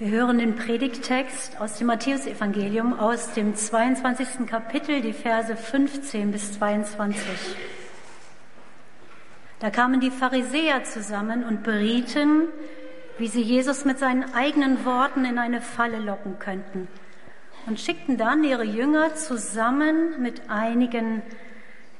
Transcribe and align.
Wir 0.00 0.12
hören 0.12 0.38
den 0.38 0.56
Predigttext 0.56 1.60
aus 1.60 1.76
dem 1.76 1.88
Matthäusevangelium 1.88 2.98
aus 2.98 3.34
dem 3.34 3.54
22. 3.54 4.46
Kapitel, 4.46 5.02
die 5.02 5.12
Verse 5.12 5.54
15 5.54 6.32
bis 6.32 6.54
22. 6.54 7.22
Da 9.58 9.68
kamen 9.68 10.00
die 10.00 10.10
Pharisäer 10.10 10.84
zusammen 10.84 11.44
und 11.44 11.64
berieten, 11.64 12.44
wie 13.18 13.28
sie 13.28 13.42
Jesus 13.42 13.84
mit 13.84 13.98
seinen 13.98 14.32
eigenen 14.32 14.86
Worten 14.86 15.26
in 15.26 15.36
eine 15.36 15.60
Falle 15.60 15.98
locken 15.98 16.38
könnten 16.38 16.88
und 17.66 17.78
schickten 17.78 18.16
dann 18.16 18.42
ihre 18.42 18.64
Jünger 18.64 19.14
zusammen 19.16 20.22
mit 20.22 20.48
einigen 20.48 21.20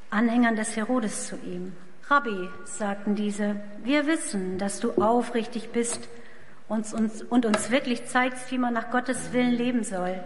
Anhängern 0.09 0.57
des 0.57 0.75
Herodes 0.75 1.27
zu 1.27 1.37
ihm. 1.45 1.75
Rabbi, 2.09 2.49
sagten 2.65 3.15
diese, 3.15 3.57
wir 3.85 4.07
wissen, 4.07 4.57
dass 4.57 4.81
du 4.81 4.93
aufrichtig 4.93 5.69
bist 5.73 6.09
uns, 6.71 6.95
uns, 6.95 7.23
und 7.23 7.45
uns 7.45 7.71
wirklich 7.71 8.07
zeigst, 8.07 8.51
wie 8.53 8.59
man 8.59 8.73
nach 8.73 8.91
Gottes 8.91 9.33
Willen 9.33 9.51
leben 9.51 9.83
soll. 9.83 10.23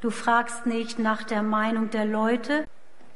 Du 0.00 0.10
fragst 0.10 0.66
nicht 0.66 0.98
nach 0.98 1.22
der 1.22 1.42
Meinung 1.42 1.88
der 1.90 2.04
Leute. 2.04 2.66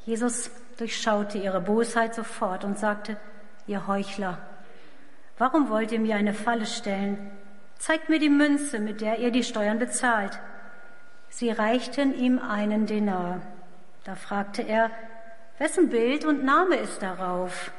Jesus 0.06 0.50
durchschaute 0.78 1.38
ihre 1.38 1.60
Bosheit 1.60 2.14
sofort 2.14 2.64
und 2.64 2.78
sagte, 2.78 3.16
ihr 3.66 3.88
Heuchler, 3.88 4.38
warum 5.38 5.68
wollt 5.70 5.90
ihr 5.90 5.98
mir 5.98 6.14
eine 6.14 6.32
Falle 6.32 6.66
stellen? 6.66 7.32
Zeigt 7.78 8.08
mir 8.08 8.20
die 8.20 8.30
Münze, 8.30 8.78
mit 8.78 9.00
der 9.00 9.18
ihr 9.18 9.32
die 9.32 9.44
Steuern 9.44 9.80
bezahlt. 9.80 10.38
Sie 11.30 11.50
reichten 11.50 12.14
ihm 12.14 12.38
einen 12.38 12.86
Denar. 12.86 13.40
Da 14.04 14.14
fragte 14.14 14.62
er, 14.62 14.90
wessen 15.58 15.90
Bild 15.90 16.24
und 16.24 16.44
Name 16.44 16.76
ist 16.76 17.02
darauf? 17.02 17.72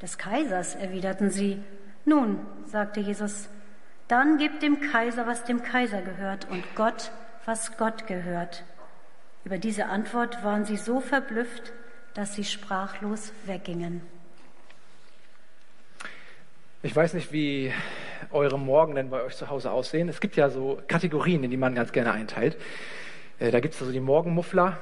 Des 0.00 0.16
Kaisers, 0.16 0.74
erwiderten 0.74 1.30
sie. 1.30 1.62
Nun, 2.06 2.40
sagte 2.66 3.00
Jesus, 3.00 3.48
dann 4.08 4.38
gibt 4.38 4.62
dem 4.62 4.80
Kaiser, 4.80 5.26
was 5.26 5.44
dem 5.44 5.62
Kaiser 5.62 6.02
gehört 6.02 6.48
und 6.50 6.62
Gott, 6.74 7.10
was 7.44 7.76
Gott 7.76 8.06
gehört. 8.06 8.64
Über 9.44 9.58
diese 9.58 9.86
Antwort 9.86 10.42
waren 10.44 10.64
sie 10.64 10.76
so 10.76 11.00
verblüfft, 11.00 11.72
dass 12.14 12.34
sie 12.34 12.44
sprachlos 12.44 13.32
weggingen. 13.44 14.02
Ich 16.82 16.94
weiß 16.94 17.14
nicht, 17.14 17.32
wie 17.32 17.72
eure 18.30 18.58
Morgen 18.58 18.94
denn 18.94 19.10
bei 19.10 19.22
euch 19.22 19.36
zu 19.36 19.48
Hause 19.48 19.70
aussehen. 19.70 20.08
Es 20.08 20.20
gibt 20.20 20.36
ja 20.36 20.50
so 20.50 20.80
Kategorien, 20.86 21.42
in 21.44 21.50
die 21.50 21.56
man 21.56 21.74
ganz 21.74 21.92
gerne 21.92 22.12
einteilt. 22.12 22.56
Äh, 23.38 23.50
da 23.50 23.60
gibt 23.60 23.74
es 23.74 23.80
also 23.80 23.92
die 23.92 24.00
Morgenmuffler, 24.00 24.78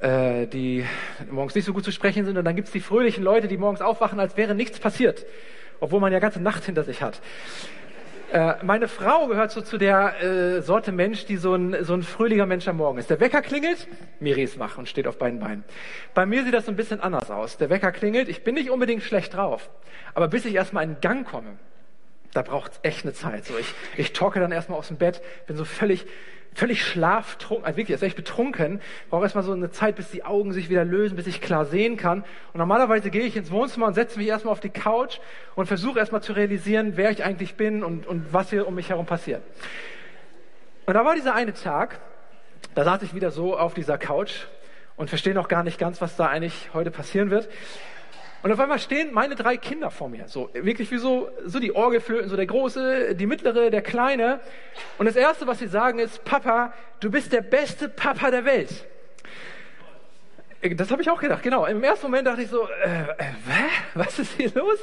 äh, 0.00 0.46
die 0.46 0.86
morgens 1.30 1.54
nicht 1.54 1.64
so 1.64 1.72
gut 1.72 1.84
zu 1.84 1.92
sprechen 1.92 2.24
sind. 2.24 2.38
Und 2.38 2.44
dann 2.44 2.56
gibt 2.56 2.68
es 2.68 2.72
die 2.72 2.80
fröhlichen 2.80 3.24
Leute, 3.24 3.48
die 3.48 3.56
morgens 3.56 3.80
aufwachen, 3.80 4.20
als 4.20 4.36
wäre 4.36 4.54
nichts 4.54 4.78
passiert, 4.78 5.26
obwohl 5.80 6.00
man 6.00 6.12
ja 6.12 6.18
ganze 6.18 6.40
Nacht 6.40 6.64
hinter 6.64 6.84
sich 6.84 7.02
hat. 7.02 7.20
Äh, 8.32 8.64
meine 8.64 8.88
Frau 8.88 9.26
gehört 9.26 9.50
so 9.50 9.60
zu 9.60 9.76
der 9.76 10.22
äh, 10.22 10.62
Sorte 10.62 10.90
Mensch, 10.90 11.26
die 11.26 11.36
so 11.36 11.54
ein, 11.54 11.84
so 11.84 11.92
ein 11.92 12.02
fröhlicher 12.02 12.46
Mensch 12.46 12.66
am 12.66 12.78
Morgen 12.78 12.96
ist. 12.98 13.10
Der 13.10 13.20
Wecker 13.20 13.42
klingelt, 13.42 13.86
Miri 14.20 14.42
ist 14.42 14.58
wach 14.58 14.78
und 14.78 14.88
steht 14.88 15.06
auf 15.06 15.18
beiden 15.18 15.38
Beinen. 15.38 15.64
Bei 16.14 16.24
mir 16.24 16.42
sieht 16.42 16.54
das 16.54 16.64
so 16.64 16.72
ein 16.72 16.76
bisschen 16.76 16.98
anders 17.00 17.30
aus. 17.30 17.58
Der 17.58 17.68
Wecker 17.68 17.92
klingelt, 17.92 18.30
ich 18.30 18.42
bin 18.42 18.54
nicht 18.54 18.70
unbedingt 18.70 19.02
schlecht 19.02 19.34
drauf, 19.34 19.68
aber 20.14 20.28
bis 20.28 20.46
ich 20.46 20.54
erstmal 20.54 20.84
in 20.84 20.96
Gang 21.02 21.28
komme, 21.28 21.58
da 22.32 22.40
braucht 22.40 22.72
es 22.72 22.80
echt 22.84 23.04
eine 23.04 23.12
Zeit. 23.12 23.44
So, 23.44 23.58
ich, 23.58 23.74
ich 23.98 24.14
torke 24.14 24.40
dann 24.40 24.50
erstmal 24.50 24.78
aus 24.78 24.88
dem 24.88 24.96
Bett, 24.96 25.20
bin 25.46 25.58
so 25.58 25.66
völlig 25.66 26.06
völlig 26.54 26.84
schlaftrunken, 26.84 27.64
also 27.64 27.76
wirklich, 27.76 28.00
wäre 28.00 28.06
ich 28.06 28.14
betrunken, 28.14 28.80
brauche 29.10 29.22
erstmal 29.22 29.44
so 29.44 29.52
eine 29.52 29.70
Zeit, 29.70 29.96
bis 29.96 30.10
die 30.10 30.24
Augen 30.24 30.52
sich 30.52 30.68
wieder 30.68 30.84
lösen, 30.84 31.16
bis 31.16 31.26
ich 31.26 31.40
klar 31.40 31.64
sehen 31.64 31.96
kann. 31.96 32.24
Und 32.52 32.58
normalerweise 32.58 33.10
gehe 33.10 33.22
ich 33.22 33.36
ins 33.36 33.50
Wohnzimmer 33.50 33.86
und 33.86 33.94
setze 33.94 34.18
mich 34.18 34.28
erstmal 34.28 34.52
auf 34.52 34.60
die 34.60 34.70
Couch 34.70 35.18
und 35.54 35.66
versuche 35.66 35.98
erstmal 35.98 36.22
zu 36.22 36.32
realisieren, 36.32 36.92
wer 36.96 37.10
ich 37.10 37.24
eigentlich 37.24 37.54
bin 37.54 37.82
und, 37.82 38.06
und 38.06 38.32
was 38.32 38.50
hier 38.50 38.66
um 38.66 38.74
mich 38.74 38.90
herum 38.90 39.06
passiert. 39.06 39.42
Und 40.84 40.94
da 40.94 41.04
war 41.04 41.14
dieser 41.14 41.34
eine 41.34 41.54
Tag, 41.54 42.00
da 42.74 42.84
saß 42.84 43.02
ich 43.02 43.14
wieder 43.14 43.30
so 43.30 43.56
auf 43.56 43.74
dieser 43.74 43.98
Couch 43.98 44.46
und 44.96 45.08
verstehe 45.08 45.34
noch 45.34 45.48
gar 45.48 45.62
nicht 45.62 45.78
ganz, 45.78 46.00
was 46.00 46.16
da 46.16 46.26
eigentlich 46.26 46.70
heute 46.74 46.90
passieren 46.90 47.30
wird. 47.30 47.48
Und 48.42 48.50
auf 48.50 48.58
einmal 48.58 48.80
stehen 48.80 49.12
meine 49.12 49.36
drei 49.36 49.56
Kinder 49.56 49.90
vor 49.90 50.08
mir. 50.08 50.26
So, 50.26 50.50
wirklich 50.52 50.90
wie 50.90 50.98
so, 50.98 51.30
so 51.44 51.60
die 51.60 51.74
Orgelflöten, 51.74 52.28
so 52.28 52.36
der 52.36 52.46
Große, 52.46 53.14
die 53.14 53.26
Mittlere, 53.26 53.70
der 53.70 53.82
Kleine. 53.82 54.40
Und 54.98 55.06
das 55.06 55.14
Erste, 55.14 55.46
was 55.46 55.60
sie 55.60 55.68
sagen, 55.68 56.00
ist, 56.00 56.24
Papa, 56.24 56.72
du 56.98 57.10
bist 57.10 57.32
der 57.32 57.42
beste 57.42 57.88
Papa 57.88 58.30
der 58.32 58.44
Welt. 58.44 58.84
Das 60.76 60.90
habe 60.90 61.02
ich 61.02 61.10
auch 61.10 61.20
gedacht, 61.20 61.42
genau. 61.42 61.66
Im 61.66 61.82
ersten 61.84 62.06
Moment 62.06 62.26
dachte 62.26 62.42
ich 62.42 62.48
so, 62.48 62.68
äh, 62.68 63.02
äh, 63.18 63.24
was 63.94 64.18
ist 64.18 64.32
hier 64.36 64.50
los? 64.54 64.78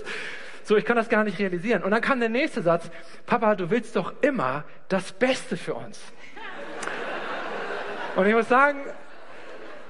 So, 0.63 0.77
ich 0.77 0.85
kann 0.85 0.95
das 0.95 1.09
gar 1.09 1.23
nicht 1.23 1.39
realisieren. 1.39 1.83
Und 1.83 1.91
dann 1.91 2.01
kam 2.01 2.19
der 2.19 2.29
nächste 2.29 2.61
Satz, 2.61 2.89
Papa, 3.25 3.55
du 3.55 3.69
willst 3.69 3.95
doch 3.95 4.13
immer 4.21 4.63
das 4.87 5.11
Beste 5.11 5.57
für 5.57 5.73
uns. 5.73 5.99
Und 8.15 8.25
ich 8.25 8.33
muss 8.33 8.47
sagen, 8.47 8.79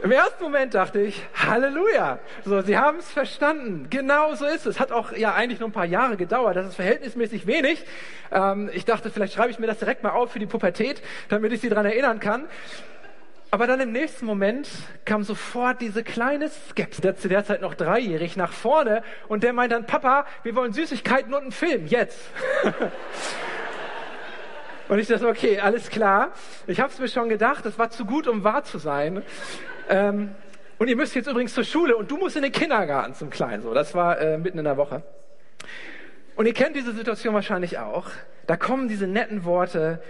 im 0.01 0.11
ersten 0.11 0.43
Moment 0.43 0.73
dachte 0.73 1.01
ich, 1.01 1.21
Halleluja. 1.35 2.19
So, 2.45 2.61
sie 2.61 2.77
haben 2.77 2.99
es 2.99 3.11
verstanden. 3.11 3.87
Genau 3.89 4.33
so 4.35 4.45
ist 4.45 4.65
es. 4.65 4.79
Hat 4.79 4.91
auch 4.91 5.11
ja 5.11 5.33
eigentlich 5.33 5.59
nur 5.59 5.69
ein 5.69 5.73
paar 5.73 5.85
Jahre 5.85 6.15
gedauert. 6.15 6.55
Das 6.55 6.67
ist 6.67 6.75
verhältnismäßig 6.75 7.47
wenig. 7.47 7.85
Ähm, 8.31 8.69
ich 8.73 8.85
dachte, 8.85 9.09
vielleicht 9.09 9.33
schreibe 9.33 9.51
ich 9.51 9.59
mir 9.59 9.67
das 9.67 9.79
direkt 9.79 10.03
mal 10.03 10.11
auf 10.11 10.31
für 10.31 10.39
die 10.39 10.45
Pubertät, 10.45 11.01
damit 11.27 11.51
ich 11.51 11.61
sie 11.61 11.69
daran 11.69 11.85
erinnern 11.85 12.19
kann. 12.19 12.47
Aber 13.51 13.65
dann 13.65 13.79
im 13.79 13.91
nächsten 13.91 14.25
Moment 14.25 14.69
kam 15.05 15.23
sofort 15.23 15.81
diese 15.81 16.03
kleine 16.03 16.49
Skepsis, 16.49 17.01
der 17.01 17.17
zu 17.17 17.27
der 17.27 17.43
Zeit 17.43 17.61
noch 17.61 17.73
dreijährig, 17.73 18.37
nach 18.37 18.53
vorne 18.53 19.01
und 19.27 19.41
der 19.41 19.53
meint 19.53 19.71
dann, 19.71 19.87
Papa, 19.87 20.27
wir 20.43 20.55
wollen 20.55 20.71
Süßigkeiten 20.71 21.33
und 21.33 21.41
einen 21.41 21.51
Film, 21.51 21.87
jetzt. 21.87 22.19
und 24.87 24.99
ich 24.99 25.07
dachte, 25.07 25.27
okay, 25.27 25.59
alles 25.59 25.89
klar. 25.89 26.31
Ich 26.67 26.79
habe 26.79 26.93
es 26.93 26.99
mir 26.99 27.07
schon 27.07 27.27
gedacht, 27.27 27.65
das 27.65 27.79
war 27.79 27.89
zu 27.89 28.05
gut, 28.05 28.27
um 28.27 28.43
wahr 28.43 28.63
zu 28.63 28.77
sein. 28.77 29.23
Ähm, 29.89 30.35
und 30.77 30.87
ihr 30.87 30.95
müsst 30.95 31.13
jetzt 31.15 31.27
übrigens 31.27 31.53
zur 31.53 31.65
Schule 31.65 31.97
und 31.97 32.09
du 32.09 32.17
musst 32.17 32.37
in 32.37 32.43
den 32.43 32.51
Kindergarten 32.53 33.13
zum 33.13 33.29
Kleinen. 33.29 33.61
So, 33.61 33.73
das 33.73 33.93
war 33.93 34.19
äh, 34.19 34.37
mitten 34.37 34.59
in 34.59 34.63
der 34.63 34.77
Woche. 34.77 35.03
Und 36.35 36.45
ihr 36.45 36.53
kennt 36.53 36.75
diese 36.75 36.93
Situation 36.93 37.33
wahrscheinlich 37.33 37.79
auch. 37.79 38.07
Da 38.47 38.55
kommen 38.55 38.87
diese 38.87 39.07
netten 39.07 39.43
Worte, 39.43 40.01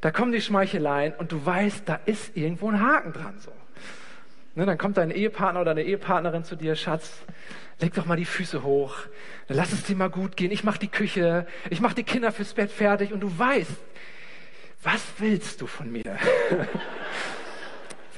da 0.00 0.10
kommen 0.10 0.32
die 0.32 0.40
Schmeicheleien 0.40 1.14
und 1.14 1.30
du 1.30 1.46
weißt, 1.46 1.88
da 1.88 2.00
ist 2.04 2.36
irgendwo 2.36 2.68
ein 2.68 2.80
Haken 2.80 3.12
dran. 3.12 3.38
So. 3.38 3.52
Ne, 4.56 4.66
dann 4.66 4.76
kommt 4.76 4.96
dein 4.96 5.12
Ehepartner 5.12 5.60
oder 5.60 5.70
eine 5.70 5.84
Ehepartnerin 5.84 6.42
zu 6.42 6.56
dir, 6.56 6.74
Schatz, 6.74 7.20
leg 7.80 7.94
doch 7.94 8.06
mal 8.06 8.16
die 8.16 8.24
Füße 8.24 8.64
hoch, 8.64 8.96
lass 9.46 9.70
es 9.70 9.84
dir 9.84 9.94
mal 9.94 10.10
gut 10.10 10.36
gehen, 10.36 10.50
ich 10.50 10.64
mach 10.64 10.78
die 10.78 10.88
Küche, 10.88 11.46
ich 11.70 11.80
mach 11.80 11.92
die 11.92 12.02
Kinder 12.02 12.32
fürs 12.32 12.54
Bett 12.54 12.72
fertig 12.72 13.12
und 13.12 13.20
du 13.20 13.38
weißt, 13.38 13.70
was 14.82 15.00
willst 15.18 15.60
du 15.60 15.68
von 15.68 15.92
mir? 15.92 16.02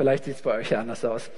Vielleicht 0.00 0.24
sieht 0.24 0.36
es 0.36 0.40
bei 0.40 0.56
euch 0.56 0.74
anders 0.74 1.04
aus. 1.04 1.30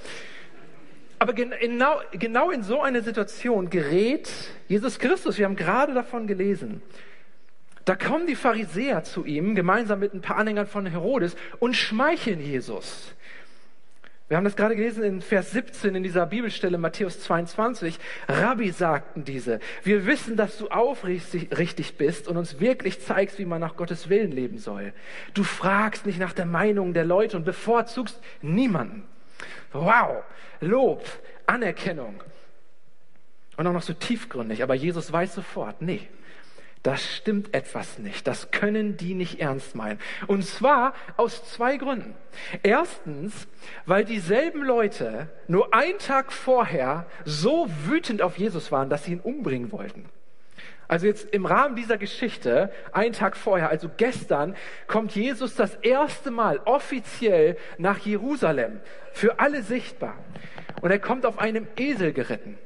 Aber 1.19 1.33
genau, 1.33 1.99
genau 2.13 2.49
in 2.49 2.63
so 2.63 2.79
eine 2.81 3.01
Situation 3.01 3.69
gerät 3.69 4.31
Jesus 4.69 4.99
Christus. 4.99 5.37
Wir 5.37 5.47
haben 5.47 5.57
gerade 5.57 5.93
davon 5.93 6.27
gelesen. 6.27 6.81
Da 7.83 7.97
kommen 7.97 8.25
die 8.25 8.37
Pharisäer 8.37 9.03
zu 9.03 9.25
ihm, 9.25 9.53
gemeinsam 9.53 9.99
mit 9.99 10.13
ein 10.13 10.21
paar 10.21 10.37
Anhängern 10.37 10.65
von 10.65 10.85
Herodes, 10.85 11.35
und 11.59 11.75
schmeicheln 11.75 12.39
Jesus. 12.39 13.13
Wir 14.33 14.37
haben 14.37 14.45
das 14.45 14.55
gerade 14.55 14.75
gelesen 14.75 15.03
in 15.03 15.21
Vers 15.21 15.51
17 15.51 15.93
in 15.93 16.01
dieser 16.01 16.25
Bibelstelle 16.25 16.79
Matthäus 16.79 17.19
22. 17.19 17.99
Rabbi 18.27 18.71
sagten 18.71 19.25
diese, 19.25 19.59
wir 19.83 20.07
wissen, 20.07 20.35
dass 20.37 20.57
du 20.57 20.69
aufrichtig 20.69 21.97
bist 21.99 22.27
und 22.27 22.37
uns 22.37 22.59
wirklich 22.59 22.99
zeigst, 22.99 23.37
wie 23.37 23.45
man 23.45 23.61
nach 23.61 23.75
Gottes 23.75 24.09
Willen 24.09 24.31
leben 24.31 24.57
soll. 24.57 24.91
Du 25.35 25.43
fragst 25.43 26.07
nicht 26.07 26.17
nach 26.17 26.33
der 26.33 26.47
Meinung 26.47 26.95
der 26.95 27.05
Leute 27.05 27.37
und 27.37 27.45
bevorzugst 27.45 28.19
niemanden. 28.41 29.03
Wow, 29.71 30.23
Lob, 30.61 31.05
Anerkennung. 31.45 32.23
Und 33.55 33.67
auch 33.67 33.73
noch 33.73 33.83
so 33.83 33.93
tiefgründig, 33.93 34.63
aber 34.63 34.73
Jesus 34.73 35.13
weiß 35.13 35.35
sofort, 35.35 35.79
nee, 35.83 36.09
das 36.83 37.01
stimmt 37.15 37.53
etwas 37.55 37.97
nicht. 37.97 38.27
Das 38.27 38.51
können 38.51 38.97
die 38.97 39.13
nicht 39.13 39.39
ernst 39.39 39.73
meinen. 39.73 39.99
Und 40.27 40.45
zwar 40.45 40.93
aus 41.15 41.49
zwei 41.49 41.77
Gründen. 41.77 42.13
Erstens, 42.61 43.47
weil 43.85 44.03
dieselben 44.03 44.63
Leute 44.63 45.29
nur 45.47 45.73
einen 45.73 45.97
Tag 45.97 46.33
vorher 46.33 47.05
so 47.23 47.69
wütend 47.85 48.21
auf 48.21 48.37
Jesus 48.37 48.71
waren, 48.71 48.89
dass 48.89 49.05
sie 49.05 49.13
ihn 49.13 49.21
umbringen 49.21 49.71
wollten. 49.71 50.09
Also 50.89 51.07
jetzt 51.07 51.33
im 51.33 51.45
Rahmen 51.45 51.77
dieser 51.77 51.97
Geschichte, 51.97 52.69
einen 52.91 53.13
Tag 53.13 53.37
vorher, 53.37 53.69
also 53.69 53.89
gestern, 53.95 54.53
kommt 54.87 55.15
Jesus 55.15 55.55
das 55.55 55.75
erste 55.75 56.31
Mal 56.31 56.59
offiziell 56.65 57.57
nach 57.77 57.99
Jerusalem, 57.99 58.81
für 59.13 59.39
alle 59.39 59.63
sichtbar. 59.63 60.17
Und 60.81 60.91
er 60.91 60.99
kommt 60.99 61.25
auf 61.25 61.39
einem 61.39 61.65
Esel 61.77 62.11
geritten. 62.11 62.59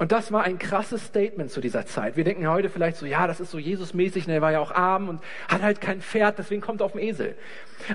Und 0.00 0.12
das 0.12 0.32
war 0.32 0.44
ein 0.44 0.58
krasses 0.58 1.04
Statement 1.04 1.50
zu 1.50 1.60
dieser 1.60 1.84
Zeit. 1.84 2.16
Wir 2.16 2.24
denken 2.24 2.48
heute 2.48 2.70
vielleicht 2.70 2.96
so, 2.96 3.04
ja, 3.04 3.26
das 3.26 3.38
ist 3.38 3.50
so 3.50 3.58
Jesus-mäßig, 3.58 4.26
ne, 4.26 4.36
er 4.36 4.40
war 4.40 4.50
ja 4.50 4.58
auch 4.58 4.70
arm 4.70 5.10
und 5.10 5.20
hat 5.46 5.60
halt 5.60 5.82
kein 5.82 6.00
Pferd, 6.00 6.38
deswegen 6.38 6.62
kommt 6.62 6.80
er 6.80 6.86
auf 6.86 6.92
dem 6.92 7.02
Esel. 7.02 7.36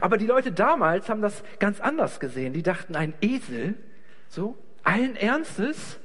Aber 0.02 0.20
die 0.20 0.28
Leute 0.28 0.52
damals 0.52 1.10
haben 1.10 1.24
das 1.24 1.42
ganz 1.58 1.82
anders 1.82 2.20
gesehen. 2.20 2.54
Die 2.54 2.62
dachten, 2.62 2.96
ein 2.96 3.16
Esel, 3.22 3.74
so, 4.30 4.56
allen 4.84 5.16
Ernstes, 5.16 5.98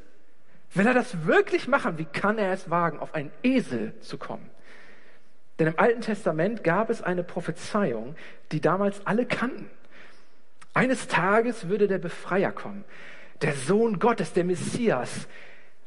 will 0.73 0.87
er 0.87 0.94
das 0.94 1.26
wirklich 1.26 1.69
machen? 1.69 1.99
Wie 1.99 2.06
kann 2.06 2.38
er 2.38 2.55
es 2.55 2.70
wagen, 2.70 2.99
auf 2.99 3.14
einen 3.14 3.31
Esel 3.43 3.93
zu 4.00 4.17
kommen? 4.17 4.49
Denn 5.58 5.67
im 5.67 5.79
Alten 5.79 6.00
Testament 6.00 6.64
gab 6.64 6.88
es 6.88 7.02
eine 7.02 7.25
Prophezeiung, 7.25 8.17
die 8.52 8.62
damals 8.62 9.06
alle 9.06 9.26
kannten. 9.26 9.69
Eines 10.73 11.08
Tages 11.08 11.69
würde 11.69 11.88
der 11.88 11.99
Befreier 11.99 12.52
kommen, 12.52 12.87
der 13.43 13.52
Sohn 13.52 13.99
Gottes, 13.99 14.32
der 14.32 14.44
Messias, 14.44 15.29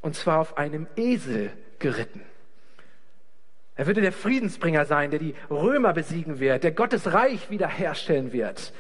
und 0.04 0.16
zwar 0.16 0.40
auf 0.40 0.58
einem 0.58 0.86
Esel 0.96 1.52
geritten. 1.80 2.22
Er 3.76 3.88
würde 3.88 4.02
der 4.02 4.12
Friedensbringer 4.12 4.86
sein, 4.86 5.10
der 5.10 5.20
die 5.20 5.34
Römer 5.50 5.94
besiegen 5.94 6.40
wird, 6.40 6.64
der 6.64 6.74
Gottes 6.74 7.14
Reich 7.14 7.50
wiederherstellen 7.50 8.32
wird. 8.32 8.72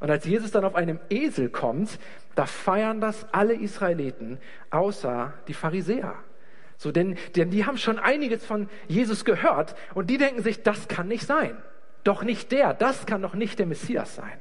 Und 0.00 0.10
als 0.10 0.24
Jesus 0.24 0.52
dann 0.52 0.64
auf 0.64 0.76
einem 0.76 1.00
Esel 1.10 1.50
kommt, 1.50 1.98
da 2.34 2.46
feiern 2.46 3.00
das 3.00 3.26
alle 3.32 3.54
Israeliten, 3.54 4.38
außer 4.70 5.34
die 5.48 5.54
Pharisäer. 5.54 6.14
So, 6.78 6.92
denn, 6.92 7.18
denn 7.34 7.50
die 7.50 7.66
haben 7.66 7.76
schon 7.76 7.98
einiges 7.98 8.46
von 8.46 8.70
Jesus 8.86 9.24
gehört 9.24 9.74
und 9.94 10.08
die 10.08 10.16
denken 10.16 10.42
sich, 10.42 10.62
das 10.62 10.86
kann 10.86 11.08
nicht 11.08 11.26
sein. 11.26 11.60
Doch 12.04 12.22
nicht 12.22 12.52
der, 12.52 12.72
das 12.72 13.04
kann 13.04 13.20
doch 13.20 13.34
nicht 13.34 13.58
der 13.58 13.66
Messias 13.66 14.14
sein. 14.14 14.38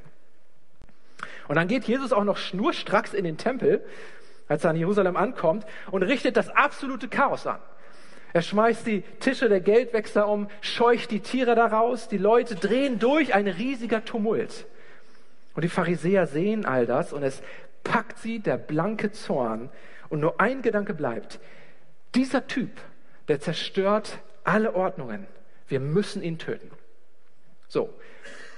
Und 1.47 1.55
dann 1.55 1.67
geht 1.67 1.85
Jesus 1.85 2.13
auch 2.13 2.23
noch 2.23 2.37
schnurstracks 2.37 3.15
in 3.15 3.23
den 3.23 3.37
Tempel, 3.37 3.83
als 4.47 4.63
er 4.63 4.71
an 4.71 4.75
Jerusalem 4.75 5.17
ankommt, 5.17 5.65
und 5.91 6.03
richtet 6.03 6.37
das 6.37 6.49
absolute 6.49 7.07
Chaos 7.07 7.47
an. 7.47 7.59
Er 8.33 8.41
schmeißt 8.41 8.85
die 8.85 9.01
Tische 9.19 9.49
der 9.49 9.61
Geldwechsler 9.61 10.27
um, 10.27 10.47
scheucht 10.61 11.11
die 11.11 11.21
Tiere 11.21 11.55
daraus, 11.55 12.07
die 12.07 12.17
Leute 12.17 12.55
drehen 12.55 12.99
durch, 12.99 13.33
ein 13.33 13.47
riesiger 13.47 14.03
Tumult. 14.05 14.65
Und 15.55 15.63
die 15.63 15.69
Pharisäer 15.69 16.27
sehen 16.27 16.65
all 16.65 16.85
das 16.85 17.13
und 17.13 17.23
es 17.23 17.41
packt 17.83 18.19
sie 18.19 18.39
der 18.39 18.57
blanke 18.57 19.11
Zorn 19.11 19.69
und 20.09 20.19
nur 20.19 20.39
ein 20.39 20.61
Gedanke 20.61 20.93
bleibt. 20.93 21.39
Dieser 22.15 22.47
Typ, 22.47 22.69
der 23.27 23.39
zerstört 23.39 24.19
alle 24.43 24.75
Ordnungen. 24.75 25.25
Wir 25.67 25.79
müssen 25.79 26.21
ihn 26.21 26.37
töten. 26.37 26.69
So. 27.67 27.93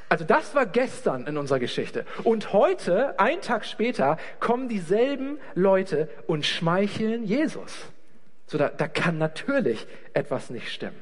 Also 0.10 0.26
das 0.26 0.56
war 0.56 0.66
gestern 0.66 1.28
in 1.28 1.38
unserer 1.38 1.60
Geschichte. 1.60 2.06
Und 2.24 2.52
heute, 2.52 3.20
ein 3.20 3.42
Tag 3.42 3.64
später, 3.64 4.18
kommen 4.40 4.68
dieselben 4.68 5.38
Leute 5.54 6.10
und 6.26 6.46
schmeicheln 6.46 7.24
Jesus. 7.24 7.86
So, 8.48 8.58
da, 8.58 8.70
da 8.70 8.88
kann 8.88 9.20
natürlich 9.20 9.86
etwas 10.14 10.50
nicht 10.50 10.72
stimmen. 10.72 10.98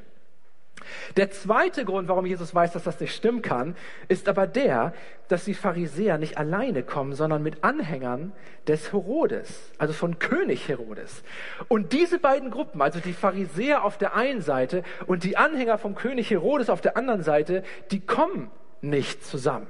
Der 1.15 1.31
zweite 1.31 1.85
Grund, 1.85 2.07
warum 2.07 2.25
Jesus 2.25 2.53
weiß, 2.53 2.73
dass 2.73 2.83
das 2.83 2.99
nicht 2.99 3.15
stimmen 3.15 3.41
kann, 3.41 3.75
ist 4.07 4.29
aber 4.29 4.47
der, 4.47 4.93
dass 5.27 5.45
die 5.45 5.53
Pharisäer 5.53 6.17
nicht 6.17 6.37
alleine 6.37 6.83
kommen, 6.83 7.13
sondern 7.13 7.43
mit 7.43 7.63
Anhängern 7.63 8.31
des 8.67 8.91
Herodes, 8.91 9.71
also 9.77 9.93
von 9.93 10.19
König 10.19 10.67
Herodes. 10.67 11.23
Und 11.67 11.93
diese 11.93 12.19
beiden 12.19 12.51
Gruppen, 12.51 12.81
also 12.81 12.99
die 12.99 13.13
Pharisäer 13.13 13.83
auf 13.83 13.97
der 13.97 14.15
einen 14.15 14.41
Seite 14.41 14.83
und 15.07 15.23
die 15.23 15.37
Anhänger 15.37 15.77
vom 15.77 15.95
König 15.95 16.29
Herodes 16.29 16.69
auf 16.69 16.81
der 16.81 16.95
anderen 16.97 17.23
Seite, 17.23 17.63
die 17.91 18.01
kommen 18.01 18.51
nicht 18.81 19.25
zusammen. 19.25 19.67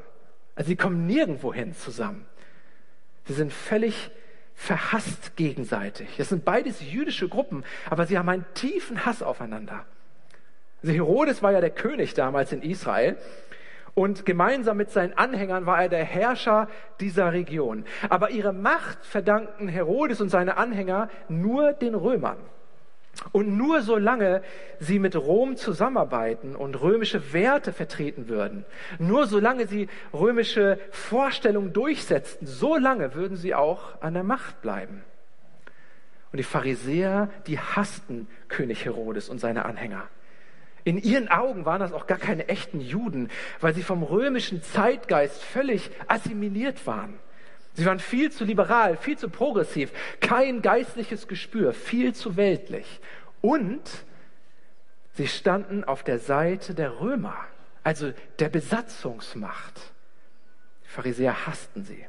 Also 0.56 0.70
sie 0.70 0.76
kommen 0.76 1.06
nirgendwohin 1.06 1.74
zusammen. 1.74 2.26
Sie 3.26 3.34
sind 3.34 3.54
völlig 3.54 4.10
verhasst 4.56 5.36
gegenseitig. 5.36 6.08
Das 6.18 6.30
sind 6.30 6.44
beides 6.44 6.82
jüdische 6.82 7.30
Gruppen, 7.30 7.64
aber 7.90 8.08
sie 8.08 8.18
haben 8.18 8.28
einen 8.30 8.46
tiefen 8.56 9.06
Hass 9.06 9.22
aufeinander. 9.22 9.86
Also 10.82 10.94
Herodes 10.94 11.44
war 11.44 11.52
ja 11.52 11.62
der 11.62 11.70
König 11.70 12.14
damals 12.16 12.52
in 12.52 12.62
Israel 12.62 13.18
und 13.94 14.26
gemeinsam 14.26 14.78
mit 14.78 14.92
seinen 14.92 15.14
Anhängern 15.18 15.66
war 15.66 15.82
er 15.82 15.90
der 15.90 16.04
Herrscher 16.04 16.68
dieser 17.00 17.34
Region. 17.34 17.84
Aber 18.10 18.30
ihre 18.32 18.54
Macht 18.54 19.06
verdankten 19.06 19.68
Herodes 19.68 20.22
und 20.22 20.30
seine 20.30 20.58
Anhänger 20.58 21.10
nur 21.30 21.74
den 21.74 21.96
Römern. 21.96 22.38
Und 23.32 23.58
nur 23.58 23.82
solange 23.82 24.42
sie 24.80 25.00
mit 25.00 25.16
Rom 25.16 25.56
zusammenarbeiten 25.56 26.56
und 26.56 26.80
römische 26.82 27.34
Werte 27.34 27.74
vertreten 27.74 28.30
würden, 28.30 28.66
nur 29.00 29.28
solange 29.28 29.68
sie 29.68 29.88
römische 30.14 30.80
Vorstellungen 30.92 31.74
durchsetzten, 31.74 32.48
so 32.48 32.78
lange 32.78 33.16
würden 33.16 33.38
sie 33.38 33.56
auch 33.56 34.02
an 34.02 34.14
der 34.14 34.24
Macht 34.24 34.62
bleiben. 34.62 35.04
Und 36.32 36.38
die 36.38 36.44
Pharisäer, 36.44 37.30
die 37.48 37.60
hassten 37.60 38.28
König 38.48 38.86
Herodes 38.86 39.30
und 39.30 39.40
seine 39.40 39.66
Anhänger. 39.66 40.08
In 40.84 40.98
ihren 40.98 41.28
Augen 41.28 41.66
waren 41.66 41.82
das 41.82 41.92
auch 41.92 42.08
gar 42.08 42.18
keine 42.18 42.48
echten 42.48 42.80
Juden, 42.80 43.30
weil 43.60 43.74
sie 43.74 43.84
vom 43.84 44.04
römischen 44.04 44.62
Zeitgeist 44.62 45.44
völlig 45.44 45.90
assimiliert 46.08 46.88
waren. 46.88 47.20
Sie 47.78 47.86
waren 47.86 48.00
viel 48.00 48.32
zu 48.32 48.44
liberal, 48.44 48.98
viel 48.98 49.20
zu 49.20 49.30
progressiv, 49.30 49.92
kein 50.20 50.64
geistliches 50.64 51.28
Gespür, 51.28 51.74
viel 51.74 52.16
zu 52.16 52.36
weltlich. 52.36 53.00
Und 53.40 53.84
sie 55.14 55.28
standen 55.28 55.84
auf 55.84 56.04
der 56.04 56.18
Seite 56.18 56.74
der 56.74 57.00
Römer, 57.00 57.38
also 57.84 58.14
der 58.40 58.50
Besatzungsmacht. 58.50 59.80
Die 60.86 60.90
Pharisäer 60.90 61.46
hassten 61.46 61.84
sie. 61.84 62.04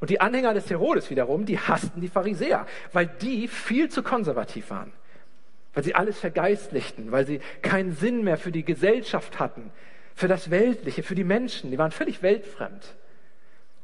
Und 0.00 0.08
die 0.08 0.22
Anhänger 0.22 0.54
des 0.54 0.70
Herodes 0.70 1.10
wiederum, 1.10 1.44
die 1.44 1.58
hassten 1.58 2.00
die 2.00 2.08
Pharisäer, 2.08 2.66
weil 2.94 3.08
die 3.20 3.48
viel 3.48 3.90
zu 3.90 4.02
konservativ 4.02 4.70
waren, 4.70 4.94
weil 5.74 5.84
sie 5.84 5.94
alles 5.94 6.18
vergeistlichten, 6.18 7.12
weil 7.12 7.26
sie 7.26 7.40
keinen 7.60 7.94
Sinn 7.94 8.24
mehr 8.24 8.38
für 8.38 8.50
die 8.50 8.64
Gesellschaft 8.64 9.38
hatten, 9.38 9.70
für 10.14 10.26
das 10.26 10.50
Weltliche, 10.50 11.02
für 11.02 11.14
die 11.14 11.24
Menschen. 11.24 11.70
Die 11.70 11.76
waren 11.76 11.90
völlig 11.90 12.22
weltfremd. 12.22 12.96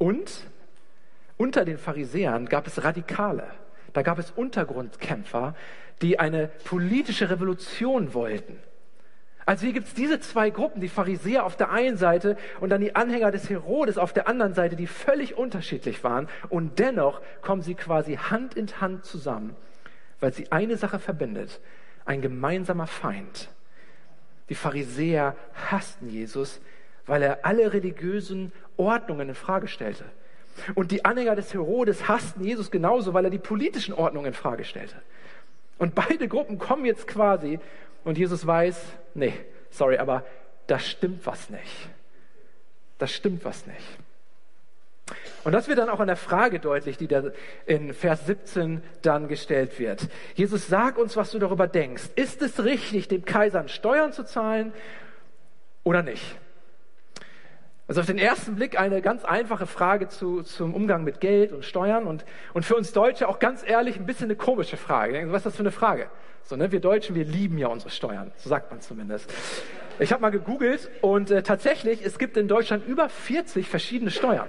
Und 0.02 0.48
unter 1.36 1.64
den 1.64 1.78
Pharisäern 1.78 2.46
gab 2.46 2.66
es 2.66 2.82
Radikale. 2.82 3.46
Da 3.92 4.02
gab 4.02 4.18
es 4.18 4.32
Untergrundkämpfer, 4.32 5.54
die 6.00 6.18
eine 6.18 6.48
politische 6.64 7.30
Revolution 7.30 8.12
wollten. 8.12 8.58
Also 9.46 9.62
hier 9.64 9.72
gibt 9.72 9.86
es 9.86 9.94
diese 9.94 10.18
zwei 10.18 10.50
Gruppen, 10.50 10.80
die 10.80 10.88
Pharisäer 10.88 11.46
auf 11.46 11.56
der 11.56 11.70
einen 11.70 11.96
Seite 11.96 12.36
und 12.58 12.70
dann 12.70 12.80
die 12.80 12.96
Anhänger 12.96 13.30
des 13.30 13.48
Herodes 13.48 13.96
auf 13.96 14.12
der 14.12 14.26
anderen 14.26 14.54
Seite, 14.54 14.74
die 14.74 14.88
völlig 14.88 15.38
unterschiedlich 15.38 16.02
waren. 16.02 16.28
Und 16.48 16.80
dennoch 16.80 17.20
kommen 17.40 17.62
sie 17.62 17.76
quasi 17.76 18.16
Hand 18.16 18.54
in 18.54 18.80
Hand 18.80 19.04
zusammen, 19.04 19.54
weil 20.18 20.32
sie 20.32 20.50
eine 20.50 20.76
Sache 20.78 20.98
verbindet, 20.98 21.60
ein 22.06 22.22
gemeinsamer 22.22 22.88
Feind. 22.88 23.50
Die 24.48 24.56
Pharisäer 24.56 25.36
hassten 25.70 26.08
Jesus, 26.08 26.60
weil 27.06 27.22
er 27.22 27.44
alle 27.44 27.72
religiösen 27.72 28.52
Ordnungen 28.82 29.28
in 29.30 29.34
Frage 29.34 29.68
stellte. 29.68 30.04
Und 30.74 30.90
die 30.90 31.04
Anhänger 31.04 31.34
des 31.34 31.54
Herodes 31.54 32.08
hassten 32.08 32.44
Jesus 32.44 32.70
genauso, 32.70 33.14
weil 33.14 33.24
er 33.24 33.30
die 33.30 33.38
politischen 33.38 33.94
Ordnungen 33.94 34.28
in 34.28 34.34
Frage 34.34 34.64
stellte. 34.64 34.96
Und 35.78 35.94
beide 35.94 36.28
Gruppen 36.28 36.58
kommen 36.58 36.84
jetzt 36.84 37.06
quasi 37.06 37.58
und 38.04 38.18
Jesus 38.18 38.46
weiß, 38.46 38.84
nee, 39.14 39.32
sorry, 39.70 39.98
aber 39.98 40.24
da 40.66 40.78
stimmt 40.78 41.26
was 41.26 41.50
nicht. 41.50 41.88
Das 42.98 43.12
stimmt 43.12 43.44
was 43.44 43.66
nicht. 43.66 43.98
Und 45.44 45.52
das 45.52 45.66
wird 45.66 45.78
dann 45.78 45.88
auch 45.88 45.98
an 45.98 46.06
der 46.06 46.16
Frage 46.16 46.60
deutlich, 46.60 46.96
die 46.96 47.08
da 47.08 47.24
in 47.66 47.92
Vers 47.92 48.26
17 48.26 48.82
dann 49.02 49.26
gestellt 49.26 49.78
wird. 49.80 50.08
Jesus, 50.34 50.68
sag 50.68 50.98
uns, 50.98 51.16
was 51.16 51.32
du 51.32 51.38
darüber 51.38 51.66
denkst. 51.66 52.10
Ist 52.14 52.42
es 52.42 52.62
richtig, 52.62 53.08
dem 53.08 53.24
Kaisern 53.24 53.68
Steuern 53.68 54.12
zu 54.12 54.24
zahlen 54.24 54.72
oder 55.82 56.02
nicht? 56.02 56.36
Also 57.92 58.00
auf 58.00 58.06
den 58.06 58.16
ersten 58.16 58.54
Blick 58.54 58.80
eine 58.80 59.02
ganz 59.02 59.22
einfache 59.22 59.66
Frage 59.66 60.08
zu, 60.08 60.42
zum 60.44 60.72
Umgang 60.72 61.04
mit 61.04 61.20
Geld 61.20 61.52
und 61.52 61.62
Steuern 61.62 62.06
und, 62.06 62.24
und 62.54 62.64
für 62.64 62.74
uns 62.74 62.94
Deutsche 62.94 63.28
auch 63.28 63.38
ganz 63.38 63.62
ehrlich 63.68 63.98
ein 63.98 64.06
bisschen 64.06 64.28
eine 64.28 64.36
komische 64.36 64.78
Frage. 64.78 65.30
Was 65.30 65.40
ist 65.40 65.44
das 65.44 65.56
für 65.56 65.60
eine 65.60 65.72
Frage? 65.72 66.08
So, 66.42 66.56
ne? 66.56 66.72
Wir 66.72 66.80
Deutschen, 66.80 67.14
wir 67.14 67.26
lieben 67.26 67.58
ja 67.58 67.66
unsere 67.66 67.90
Steuern, 67.90 68.32
so 68.38 68.48
sagt 68.48 68.70
man 68.70 68.80
zumindest. 68.80 69.30
Ich 69.98 70.10
habe 70.10 70.22
mal 70.22 70.30
gegoogelt 70.30 70.88
und 71.02 71.30
äh, 71.30 71.42
tatsächlich, 71.42 72.02
es 72.02 72.18
gibt 72.18 72.38
in 72.38 72.48
Deutschland 72.48 72.86
über 72.86 73.10
40 73.10 73.68
verschiedene 73.68 74.10
Steuern. 74.10 74.48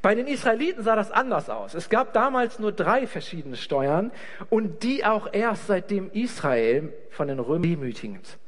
Bei 0.00 0.14
den 0.14 0.26
Israeliten 0.26 0.82
sah 0.82 0.96
das 0.96 1.10
anders 1.10 1.50
aus. 1.50 1.74
Es 1.74 1.90
gab 1.90 2.14
damals 2.14 2.58
nur 2.58 2.72
drei 2.72 3.06
verschiedene 3.06 3.56
Steuern 3.56 4.10
und 4.48 4.84
die 4.84 5.04
auch 5.04 5.28
erst 5.30 5.66
seitdem 5.66 6.10
Israel 6.12 6.94
von 7.10 7.28
den 7.28 7.40
Römern 7.40 7.68
demütigend. 7.68 8.38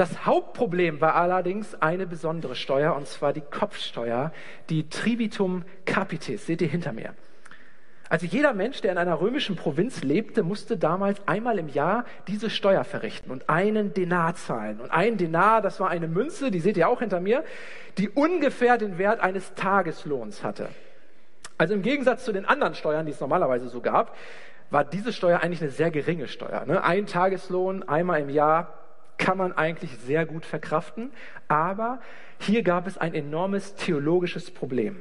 Das 0.00 0.24
Hauptproblem 0.24 1.02
war 1.02 1.14
allerdings 1.14 1.74
eine 1.74 2.06
besondere 2.06 2.54
Steuer, 2.54 2.96
und 2.96 3.06
zwar 3.06 3.34
die 3.34 3.42
Kopfsteuer, 3.42 4.32
die 4.70 4.88
Tribitum 4.88 5.62
Capitis. 5.84 6.46
Seht 6.46 6.62
ihr 6.62 6.68
hinter 6.68 6.94
mir? 6.94 7.12
Also 8.08 8.24
jeder 8.24 8.54
Mensch, 8.54 8.80
der 8.80 8.92
in 8.92 8.96
einer 8.96 9.20
römischen 9.20 9.56
Provinz 9.56 10.02
lebte, 10.02 10.42
musste 10.42 10.78
damals 10.78 11.20
einmal 11.28 11.58
im 11.58 11.68
Jahr 11.68 12.06
diese 12.28 12.48
Steuer 12.48 12.84
verrichten 12.84 13.30
und 13.30 13.50
einen 13.50 13.92
Denar 13.92 14.36
zahlen. 14.36 14.80
Und 14.80 14.90
ein 14.90 15.18
Denar, 15.18 15.60
das 15.60 15.80
war 15.80 15.90
eine 15.90 16.08
Münze, 16.08 16.50
die 16.50 16.60
seht 16.60 16.78
ihr 16.78 16.88
auch 16.88 17.00
hinter 17.00 17.20
mir, 17.20 17.44
die 17.98 18.08
ungefähr 18.08 18.78
den 18.78 18.96
Wert 18.96 19.20
eines 19.20 19.52
Tageslohns 19.52 20.42
hatte. 20.42 20.70
Also 21.58 21.74
im 21.74 21.82
Gegensatz 21.82 22.24
zu 22.24 22.32
den 22.32 22.46
anderen 22.46 22.74
Steuern, 22.74 23.04
die 23.04 23.12
es 23.12 23.20
normalerweise 23.20 23.68
so 23.68 23.82
gab, 23.82 24.16
war 24.70 24.82
diese 24.82 25.12
Steuer 25.12 25.40
eigentlich 25.40 25.60
eine 25.60 25.72
sehr 25.72 25.90
geringe 25.90 26.26
Steuer. 26.26 26.64
Ne? 26.64 26.82
Ein 26.82 27.04
Tageslohn 27.04 27.82
einmal 27.82 28.22
im 28.22 28.30
Jahr, 28.30 28.79
kann 29.20 29.38
man 29.38 29.52
eigentlich 29.52 29.96
sehr 29.98 30.26
gut 30.26 30.44
verkraften, 30.44 31.12
aber 31.46 32.00
hier 32.38 32.62
gab 32.62 32.86
es 32.86 32.98
ein 32.98 33.14
enormes 33.14 33.74
theologisches 33.74 34.50
Problem. 34.50 34.96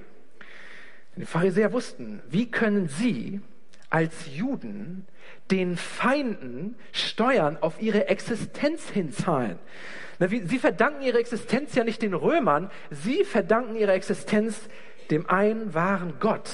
Die 1.15 1.25
Pharisäer 1.25 1.73
wussten, 1.73 2.21
wie 2.29 2.51
können 2.51 2.87
sie 2.87 3.41
als 3.89 4.35
Juden 4.35 5.07
den 5.49 5.77
Feinden 5.77 6.75
Steuern 6.91 7.57
auf 7.59 7.81
ihre 7.81 8.07
Existenz 8.07 8.89
hinzahlen. 8.89 9.57
Sie 10.19 10.59
verdanken 10.59 11.01
ihre 11.01 11.17
Existenz 11.17 11.73
ja 11.75 11.83
nicht 11.83 12.01
den 12.01 12.13
Römern, 12.13 12.69
sie 12.91 13.23
verdanken 13.23 13.75
ihre 13.75 13.93
Existenz 13.93 14.69
dem 15.09 15.27
einen 15.29 15.73
wahren 15.73 16.13
Gott. 16.19 16.51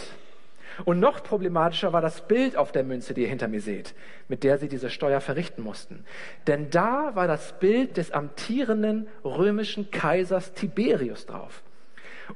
Und 0.84 1.00
noch 1.00 1.24
problematischer 1.24 1.94
war 1.94 2.02
das 2.02 2.28
Bild 2.28 2.58
auf 2.58 2.72
der 2.72 2.84
Münze, 2.84 3.14
die 3.14 3.22
ihr 3.22 3.30
hinter 3.30 3.48
mir 3.48 3.62
seht, 3.62 3.96
mit 4.28 4.44
der 4.44 4.58
sie 4.58 4.68
diese 4.68 4.90
Steuer 4.90 5.22
verrichten 5.22 5.64
mussten. 5.64 6.04
Denn 6.48 6.70
da 6.70 7.16
war 7.16 7.28
das 7.28 7.54
Bild 7.60 7.98
des 7.98 8.12
amtierenden 8.12 9.08
römischen 9.24 9.90
Kaisers 9.92 10.54
Tiberius 10.54 11.26
drauf. 11.26 11.64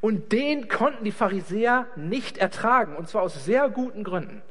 Und 0.02 0.32
den 0.32 0.68
konnten 0.70 1.04
die 1.04 1.12
Pharisäer 1.12 1.88
nicht 1.96 2.38
ertragen, 2.38 2.96
und 2.96 3.10
zwar 3.10 3.24
aus 3.24 3.44
sehr 3.44 3.70
guten 3.70 4.04
Gründen. 4.04 4.42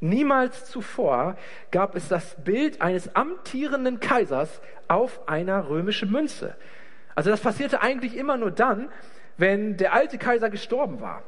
Niemals 0.00 0.66
zuvor 0.66 1.36
gab 1.70 1.94
es 1.94 2.08
das 2.08 2.36
Bild 2.42 2.82
eines 2.82 3.14
amtierenden 3.14 4.00
Kaisers 4.00 4.60
auf 4.88 5.28
einer 5.28 5.68
römischen 5.68 6.10
Münze. 6.10 6.56
Also 7.14 7.30
das 7.30 7.40
passierte 7.40 7.82
eigentlich 7.82 8.16
immer 8.16 8.36
nur 8.36 8.50
dann, 8.50 8.90
wenn 9.36 9.76
der 9.76 9.92
alte 9.92 10.18
Kaiser 10.18 10.50
gestorben 10.50 11.00
war. 11.00 11.22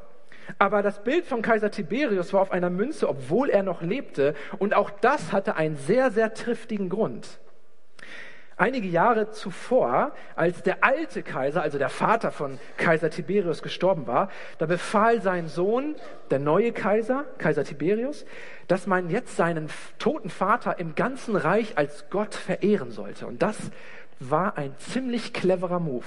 Aber 0.59 0.83
das 0.83 1.03
Bild 1.03 1.27
von 1.27 1.43
Kaiser 1.43 1.71
Tiberius 1.71 2.33
war 2.33 2.43
auf 2.43 2.51
einer 2.53 2.71
Münze, 2.71 3.09
obwohl 3.09 3.51
er 3.51 3.63
noch 3.63 3.83
lebte. 3.83 4.35
Und 4.59 4.75
auch 4.75 4.91
das 4.91 5.33
hatte 5.33 5.57
einen 5.57 5.77
sehr, 5.77 6.11
sehr 6.11 6.35
triftigen 6.35 6.89
Grund. 6.89 7.41
Einige 8.57 8.87
Jahre 8.87 9.31
zuvor, 9.31 10.13
als 10.37 10.63
der 10.63 10.85
alte 10.85 11.25
Kaiser, 11.25 11.63
also 11.63 11.77
der 11.77 11.89
Vater 11.89 12.31
von 12.31 12.61
Kaiser 12.77 13.11
Tiberius 13.11 13.63
gestorben 13.63 14.07
war, 14.07 14.31
da 14.59 14.67
befahl 14.67 15.21
sein 15.21 15.49
Sohn, 15.49 15.97
der 16.31 16.39
neue 16.39 16.71
Kaiser, 16.71 17.25
Kaiser 17.39 17.65
Tiberius, 17.65 18.25
dass 18.69 18.87
man 18.87 19.11
jetzt 19.11 19.37
seinen 19.37 19.71
toten 19.99 20.31
Vater 20.31 20.79
im 20.79 20.95
ganzen 20.95 21.35
Reich 21.35 21.77
als 21.77 22.09
Gott 22.11 22.37
verehren 22.37 22.93
sollte. 22.93 23.27
Und 23.27 23.43
das 23.43 23.57
war 24.21 24.57
ein 24.57 24.77
ziemlich 24.79 25.33
cleverer 25.33 25.81
Move. 25.81 26.07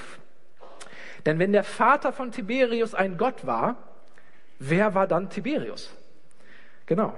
Denn 1.26 1.40
wenn 1.40 1.52
der 1.52 1.66
Vater 1.66 2.14
von 2.14 2.32
Tiberius 2.32 2.96
ein 2.96 3.18
Gott 3.18 3.46
war, 3.46 3.76
wer 4.60 4.96
war 4.96 5.08
dann 5.08 5.30
Tiberius? 5.30 5.94
Genau, 6.86 7.14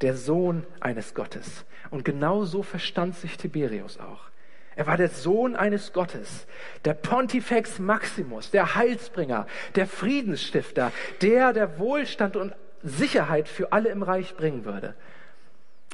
der 0.00 0.16
Sohn 0.16 0.66
eines 0.80 1.14
Gottes. 1.14 1.64
Und 1.90 2.04
genau 2.04 2.44
so 2.44 2.62
verstand 2.62 3.16
sich 3.16 3.36
Tiberius 3.36 3.98
auch. 3.98 4.30
Er 4.76 4.86
war 4.86 4.96
der 4.96 5.08
Sohn 5.08 5.56
eines 5.56 5.92
Gottes, 5.92 6.46
der 6.84 6.94
Pontifex 6.94 7.78
Maximus, 7.80 8.50
der 8.50 8.76
Heilsbringer, 8.76 9.46
der 9.74 9.86
Friedensstifter, 9.86 10.92
der, 11.20 11.52
der 11.52 11.78
Wohlstand 11.78 12.36
und 12.36 12.54
Sicherheit 12.82 13.48
für 13.48 13.72
alle 13.72 13.90
im 13.90 14.02
Reich 14.02 14.36
bringen 14.36 14.64
würde. 14.64 14.94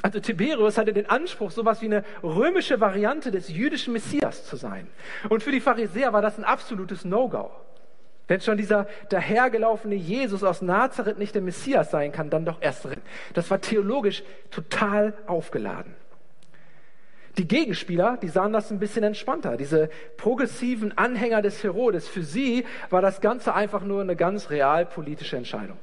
Also 0.03 0.19
Tiberius 0.19 0.77
hatte 0.77 0.93
den 0.93 1.09
Anspruch, 1.09 1.51
sowas 1.51 1.81
wie 1.81 1.87
eine 1.87 2.03
römische 2.21 2.79
Variante 2.79 3.31
des 3.31 3.49
jüdischen 3.49 3.93
Messias 3.93 4.45
zu 4.45 4.55
sein. 4.55 4.87
Und 5.27 5.41
für 5.41 5.51
die 5.51 5.59
Pharisäer 5.59 6.13
war 6.13 6.21
das 6.21 6.37
ein 6.37 6.43
absolutes 6.43 7.03
No-Go. 7.03 7.49
Wenn 8.27 8.41
schon 8.41 8.57
dieser 8.57 8.87
dahergelaufene 9.09 9.95
Jesus 9.95 10.43
aus 10.43 10.61
Nazareth 10.61 11.17
nicht 11.17 11.33
der 11.33 11.41
Messias 11.41 11.91
sein 11.91 12.11
kann, 12.11 12.29
dann 12.29 12.45
doch 12.45 12.61
erst. 12.61 12.87
Das 13.33 13.49
war 13.49 13.61
theologisch 13.61 14.23
total 14.51 15.13
aufgeladen. 15.27 15.95
Die 17.37 17.47
Gegenspieler, 17.47 18.17
die 18.21 18.29
sahen 18.29 18.51
das 18.51 18.71
ein 18.71 18.79
bisschen 18.79 19.03
entspannter. 19.03 19.57
Diese 19.57 19.89
progressiven 20.17 20.97
Anhänger 20.97 21.43
des 21.43 21.63
Herodes, 21.63 22.07
für 22.07 22.23
sie 22.23 22.65
war 22.89 23.01
das 23.01 23.21
Ganze 23.21 23.53
einfach 23.53 23.83
nur 23.83 24.01
eine 24.01 24.15
ganz 24.15 24.49
realpolitische 24.49 25.37
Entscheidung. 25.37 25.77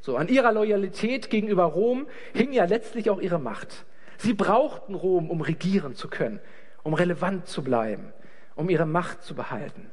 So, 0.00 0.16
an 0.16 0.28
ihrer 0.28 0.52
Loyalität 0.52 1.30
gegenüber 1.30 1.64
Rom 1.64 2.06
hing 2.34 2.52
ja 2.52 2.64
letztlich 2.64 3.10
auch 3.10 3.20
ihre 3.20 3.38
Macht. 3.38 3.84
Sie 4.16 4.34
brauchten 4.34 4.94
Rom, 4.94 5.30
um 5.30 5.40
regieren 5.40 5.94
zu 5.94 6.08
können, 6.08 6.40
um 6.82 6.94
relevant 6.94 7.46
zu 7.46 7.62
bleiben, 7.62 8.12
um 8.56 8.68
ihre 8.68 8.86
Macht 8.86 9.22
zu 9.22 9.34
behalten. 9.34 9.90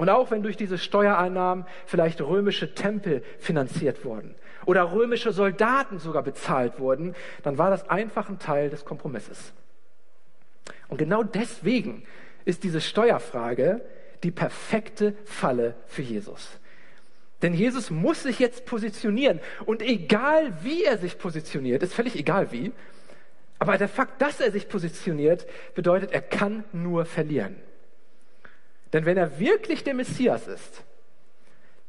Und 0.00 0.08
auch 0.08 0.30
wenn 0.30 0.42
durch 0.42 0.56
diese 0.56 0.78
Steuereinnahmen 0.78 1.66
vielleicht 1.84 2.22
römische 2.22 2.74
Tempel 2.74 3.22
finanziert 3.38 4.02
wurden 4.02 4.34
oder 4.64 4.92
römische 4.92 5.30
Soldaten 5.30 5.98
sogar 5.98 6.22
bezahlt 6.22 6.80
wurden, 6.80 7.14
dann 7.42 7.58
war 7.58 7.68
das 7.68 7.90
einfach 7.90 8.30
ein 8.30 8.38
Teil 8.38 8.70
des 8.70 8.86
Kompromisses. 8.86 9.52
Und 10.88 10.96
genau 10.96 11.22
deswegen 11.22 12.04
ist 12.46 12.64
diese 12.64 12.80
Steuerfrage 12.80 13.82
die 14.22 14.30
perfekte 14.30 15.12
Falle 15.26 15.74
für 15.86 16.00
Jesus. 16.00 16.48
Denn 17.42 17.52
Jesus 17.52 17.90
muss 17.90 18.22
sich 18.22 18.38
jetzt 18.38 18.64
positionieren. 18.64 19.38
Und 19.66 19.82
egal 19.82 20.54
wie 20.62 20.82
er 20.82 20.96
sich 20.96 21.18
positioniert, 21.18 21.82
ist 21.82 21.92
völlig 21.92 22.16
egal 22.16 22.52
wie, 22.52 22.72
aber 23.58 23.76
der 23.76 23.88
Fakt, 23.88 24.22
dass 24.22 24.40
er 24.40 24.50
sich 24.50 24.66
positioniert, 24.66 25.46
bedeutet, 25.74 26.12
er 26.12 26.22
kann 26.22 26.64
nur 26.72 27.04
verlieren. 27.04 27.56
Denn 28.92 29.04
wenn 29.04 29.16
er 29.16 29.38
wirklich 29.38 29.84
der 29.84 29.94
Messias 29.94 30.46
ist, 30.46 30.84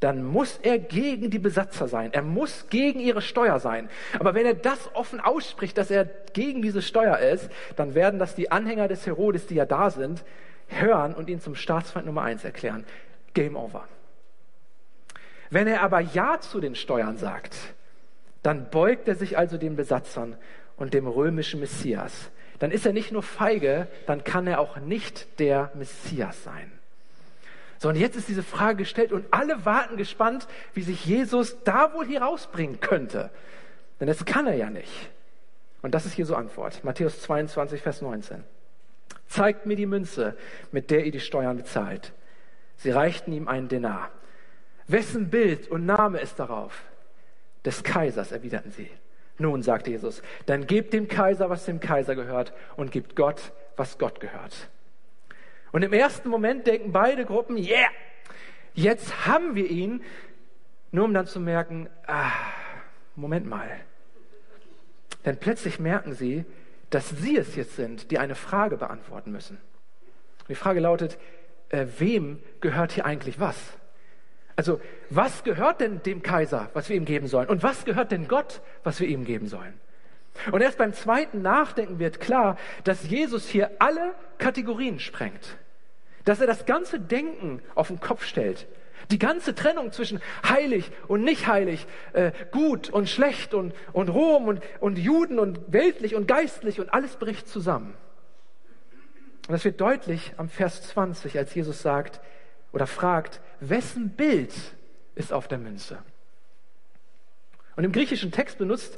dann 0.02 0.24
muss 0.24 0.60
er 0.64 0.80
gegen 0.80 1.30
die 1.30 1.40
Besatzer 1.40 1.88
sein. 1.88 2.12
Er 2.12 2.24
muss 2.24 2.68
gegen 2.70 3.00
ihre 3.00 3.22
Steuer 3.22 3.60
sein. 3.60 3.88
Aber 4.18 4.34
wenn 4.34 4.48
er 4.48 4.56
das 4.56 4.90
offen 4.96 5.20
ausspricht, 5.20 5.78
dass 5.78 5.92
er 5.92 6.06
gegen 6.34 6.64
diese 6.64 6.82
Steuer 6.82 7.20
ist, 7.20 7.50
dann 7.76 7.94
werden 7.94 8.20
das 8.20 8.34
die 8.34 8.52
Anhänger 8.52 8.88
des 8.88 9.06
Herodes, 9.06 9.46
die 9.46 9.56
ja 9.56 9.66
da 9.66 9.92
sind, 9.92 10.24
hören 10.68 11.14
und 11.14 11.30
ihn 11.30 11.40
zum 11.40 11.54
Staatsfeind 11.54 12.08
Nummer 12.08 12.24
eins 12.24 12.44
erklären. 12.44 12.84
Game 13.36 13.56
over. 13.56 13.88
Wenn 15.52 15.68
er 15.68 15.84
aber 15.84 16.00
Ja 16.00 16.40
zu 16.40 16.60
den 16.60 16.74
Steuern 16.74 17.18
sagt, 17.18 17.56
dann 18.42 18.72
beugt 18.72 19.08
er 19.08 19.16
sich 19.16 19.38
also 19.38 19.58
den 19.58 19.76
Besatzern 19.76 20.36
und 20.78 20.96
dem 20.96 21.06
römischen 21.06 21.60
Messias. 21.60 22.32
Dann 22.58 22.72
ist 22.72 22.88
er 22.88 22.94
nicht 22.94 23.12
nur 23.12 23.22
feige, 23.22 23.88
dann 24.08 24.24
kann 24.24 24.48
er 24.48 24.60
auch 24.60 24.78
nicht 24.78 25.40
der 25.40 25.72
Messias 25.76 26.44
sein. 26.44 26.72
So, 27.82 27.90
und 27.90 27.96
jetzt 27.96 28.16
ist 28.16 28.30
diese 28.30 28.44
Frage 28.44 28.78
gestellt 28.78 29.12
und 29.12 29.26
alle 29.32 29.66
warten 29.66 29.98
gespannt, 29.98 30.48
wie 30.76 30.84
sich 30.84 31.04
Jesus 31.04 31.64
da 31.64 31.96
wohl 31.96 32.06
hier 32.06 32.22
rausbringen 32.22 32.80
könnte. 32.80 33.32
Denn 34.00 34.08
das 34.08 34.24
kann 34.24 34.46
er 34.46 34.54
ja 34.54 34.70
nicht. 34.70 35.10
Und 35.82 35.96
das 35.96 36.06
ist 36.06 36.16
Jesu 36.16 36.36
Antwort. 36.36 36.84
Matthäus 36.84 37.24
22, 37.24 37.82
Vers 37.82 38.04
19. 38.04 38.44
Zeigt 39.26 39.66
mir 39.66 39.76
die 39.76 39.88
Münze, 39.88 40.38
mit 40.72 40.92
der 40.92 41.06
ihr 41.06 41.12
die 41.12 41.20
Steuern 41.20 41.58
bezahlt. 41.58 42.14
Sie 42.76 42.92
reichten 42.92 43.34
ihm 43.34 43.48
einen 43.48 43.68
Denar. 43.68 44.12
Wessen 44.86 45.32
Bild 45.32 45.68
und 45.68 45.88
Name 45.88 46.20
ist 46.20 46.38
darauf? 46.38 46.84
Des 47.66 47.82
Kaisers, 47.82 48.32
erwiderten 48.32 48.70
sie. 48.70 48.92
Nun, 49.40 49.64
sagte 49.64 49.90
Jesus, 49.90 50.22
dann 50.46 50.68
gebt 50.68 50.94
dem 50.94 51.08
Kaiser, 51.08 51.50
was 51.50 51.66
dem 51.66 51.80
Kaiser 51.80 52.14
gehört, 52.14 52.54
und 52.76 52.92
gebt 52.92 53.16
Gott, 53.16 53.52
was 53.76 53.98
Gott 53.98 54.20
gehört. 54.20 54.70
Und 55.72 55.84
im 55.84 55.94
ersten 55.94 56.30
Moment 56.30 56.68
denken 56.68 56.92
beide 56.92 57.26
Gruppen, 57.26 57.58
yeah, 57.58 57.90
jetzt 58.74 59.26
haben 59.26 59.56
wir 59.56 59.70
ihn, 59.70 60.04
nur 60.92 61.06
um 61.06 61.14
dann 61.14 61.28
zu 61.28 61.40
merken, 61.40 61.90
ah, 62.08 62.32
Moment 63.16 63.48
mal. 63.48 63.70
Denn 65.26 65.38
plötzlich 65.38 65.80
merken 65.80 66.14
sie, 66.14 66.46
dass 66.90 67.10
sie 67.10 67.38
es 67.38 67.56
jetzt 67.56 67.76
sind, 67.76 68.12
die 68.12 68.20
eine 68.20 68.36
Frage 68.36 68.78
beantworten 68.78 69.32
müssen. 69.32 69.58
die 70.50 70.56
Frage 70.56 70.82
lautet, 70.82 71.18
äh, 71.70 71.86
wem 71.98 72.40
gehört 72.60 72.92
hier 72.92 73.06
eigentlich 73.06 73.40
was? 73.40 73.56
Also, 74.58 74.82
was 75.10 75.44
gehört 75.44 75.80
denn 75.80 76.04
dem 76.04 76.22
Kaiser, 76.22 76.70
was 76.74 76.90
wir 76.90 76.98
ihm 76.98 77.06
geben 77.06 77.28
sollen? 77.28 77.48
Und 77.48 77.64
was 77.64 77.86
gehört 77.86 78.12
denn 78.12 78.28
Gott, 78.28 78.62
was 78.84 79.00
wir 79.00 79.08
ihm 79.08 79.24
geben 79.24 79.48
sollen? 79.48 79.80
Und 80.52 80.62
erst 80.62 80.78
beim 80.78 80.94
zweiten 80.94 81.42
Nachdenken 81.42 82.00
wird 82.00 82.20
klar, 82.20 82.58
dass 82.84 83.10
Jesus 83.10 83.48
hier 83.48 83.72
alle 83.80 84.14
Kategorien 84.38 85.00
sprengt. 85.00 85.58
Dass 86.26 86.40
er 86.40 86.48
das 86.48 86.66
ganze 86.66 87.00
Denken 87.00 87.62
auf 87.76 87.88
den 87.88 88.00
Kopf 88.00 88.26
stellt. 88.26 88.68
Die 89.10 89.20
ganze 89.20 89.56
Trennung 89.56 89.92
zwischen 89.92 90.22
heilig 90.48 90.92
und 91.08 91.24
nicht 91.24 91.48
heilig, 91.48 91.86
äh, 92.14 92.32
gut 92.52 92.90
und 92.90 93.10
schlecht 93.10 93.54
und, 93.54 93.74
und 93.94 94.10
Rom 94.10 94.48
und, 94.48 94.64
und 94.80 94.98
Juden 94.98 95.40
und 95.40 95.60
weltlich 95.68 96.16
und 96.16 96.28
geistlich 96.28 96.80
und 96.80 96.94
alles 96.94 97.18
bricht 97.18 97.48
zusammen. 97.48 97.96
Und 99.48 99.54
das 99.54 99.66
wird 99.66 99.82
deutlich 99.82 100.34
am 100.38 100.50
Vers 100.50 100.84
20, 100.84 101.38
als 101.38 101.54
Jesus 101.54 101.82
sagt 101.82 102.22
oder 102.72 102.88
fragt, 102.88 103.42
wessen 103.60 104.12
Bild 104.12 104.54
ist 105.16 105.34
auf 105.34 105.48
der 105.48 105.58
Münze? 105.58 105.98
Und 107.76 107.84
im 107.84 107.92
griechischen 107.92 108.32
Text 108.32 108.58
benutzt 108.58 108.98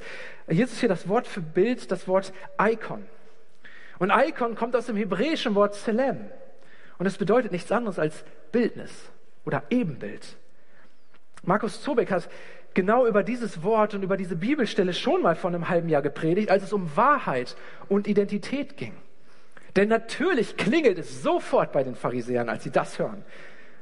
Jesus 0.49 0.79
hier 0.79 0.89
das 0.89 1.07
Wort 1.07 1.27
für 1.27 1.41
Bild, 1.41 1.91
das 1.91 2.07
Wort 2.07 2.33
Icon. 2.59 3.05
Und 3.99 4.11
Icon 4.11 4.55
kommt 4.55 4.75
aus 4.75 4.87
dem 4.87 4.97
hebräischen 4.97 5.55
Wort 5.55 5.75
Selem. 5.75 6.29
Und 6.97 7.05
es 7.05 7.17
bedeutet 7.17 7.51
nichts 7.51 7.71
anderes 7.71 7.99
als 7.99 8.23
Bildnis 8.51 8.91
oder 9.45 9.63
Ebenbild. 9.69 10.37
Markus 11.43 11.81
Zobeck 11.81 12.11
hat 12.11 12.29
genau 12.73 13.05
über 13.05 13.23
dieses 13.23 13.63
Wort 13.63 13.93
und 13.93 14.03
über 14.03 14.17
diese 14.17 14.35
Bibelstelle 14.35 14.93
schon 14.93 15.21
mal 15.21 15.35
vor 15.35 15.49
einem 15.49 15.69
halben 15.69 15.89
Jahr 15.89 16.01
gepredigt, 16.01 16.49
als 16.49 16.63
es 16.63 16.73
um 16.73 16.95
Wahrheit 16.95 17.55
und 17.89 18.07
Identität 18.07 18.77
ging. 18.77 18.93
Denn 19.75 19.89
natürlich 19.89 20.57
klingelt 20.57 20.97
es 20.99 21.23
sofort 21.23 21.71
bei 21.71 21.83
den 21.83 21.95
Pharisäern, 21.95 22.49
als 22.49 22.63
sie 22.63 22.71
das 22.71 22.99
hören. 22.99 23.23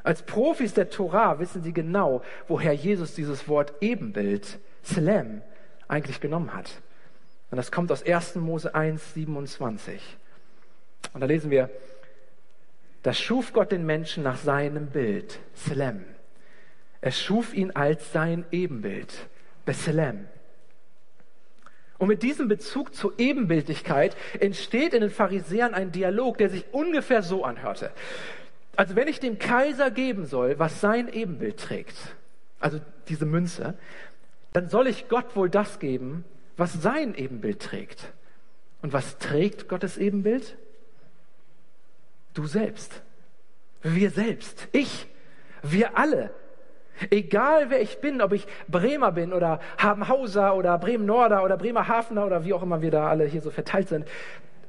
Als 0.04 0.24
Profis 0.24 0.74
der 0.74 0.90
Torah 0.90 1.40
wissen 1.40 1.62
sie 1.62 1.74
genau, 1.74 2.24
woher 2.48 2.74
Jesus 2.74 3.14
dieses 3.14 3.48
Wort 3.48 3.74
Ebenbild, 3.82 4.60
Slem, 4.84 5.42
eigentlich 5.88 6.22
genommen 6.22 6.54
hat. 6.54 6.82
Und 7.50 7.58
das 7.58 7.72
kommt 7.72 7.92
aus 7.92 8.04
1. 8.04 8.36
Mose 8.36 8.74
1, 8.74 9.14
27. 9.14 10.02
Und 11.14 11.22
da 11.22 11.28
lesen 11.28 11.52
wir, 11.52 11.70
da 13.04 13.14
schuf 13.14 13.52
Gott 13.52 13.72
den 13.72 13.86
Menschen 13.86 14.24
nach 14.24 14.38
seinem 14.38 14.88
Bild, 14.88 15.40
Selem. 15.54 16.06
Er 17.02 17.12
schuf 17.12 17.54
ihn 17.54 17.72
als 17.72 18.14
sein 18.14 18.46
Ebenbild, 18.52 19.12
Beselem. 19.66 20.28
Und 21.98 22.08
mit 22.08 22.24
diesem 22.24 22.48
Bezug 22.48 22.96
zur 22.96 23.14
Ebenbildlichkeit 23.20 24.16
entsteht 24.40 24.94
in 24.94 25.02
den 25.02 25.10
Pharisäern 25.10 25.74
ein 25.74 25.92
Dialog, 25.92 26.38
der 26.38 26.50
sich 26.50 26.66
ungefähr 26.72 27.22
so 27.22 27.44
anhörte. 27.44 27.92
Also 28.76 28.96
wenn 28.96 29.08
ich 29.08 29.20
dem 29.20 29.38
Kaiser 29.38 29.92
geben 29.92 30.26
soll, 30.26 30.58
was 30.58 30.82
sein 30.82 31.12
Ebenbild 31.12 31.60
trägt, 31.60 31.96
also 32.60 32.80
diese 33.08 33.26
Münze, 33.26 33.76
dann 34.54 34.70
soll 34.70 34.88
ich 34.88 35.08
Gott 35.08 35.36
wohl 35.36 35.50
das 35.50 35.80
geben, 35.80 36.26
was 36.58 36.74
sein 36.74 37.16
Ebenbild 37.16 37.62
trägt. 37.62 38.12
Und 38.82 38.94
was 38.94 39.18
trägt 39.18 39.70
Gottes 39.70 39.98
Ebenbild? 39.98 40.58
Du 42.34 42.46
selbst. 42.46 43.02
Wir 43.82 44.10
selbst. 44.10 44.68
Ich. 44.72 45.08
Wir 45.62 45.98
alle. 45.98 46.32
Egal 47.10 47.70
wer 47.70 47.82
ich 47.82 48.00
bin, 48.00 48.22
ob 48.22 48.32
ich 48.34 48.46
Bremer 48.68 49.12
bin 49.12 49.34
oder 49.34 49.60
Habenhauser 49.78 50.56
oder 50.56 50.78
Bremen-Norder 50.78 51.44
oder 51.44 51.58
Bremerhavener 51.58 52.26
oder 52.26 52.46
wie 52.46 52.54
auch 52.54 52.62
immer 52.62 52.82
wir 52.82 52.92
da 52.92 53.08
alle 53.08 53.26
hier 53.26 53.42
so 53.42 53.50
verteilt 53.50 53.90
sind, 53.90 54.08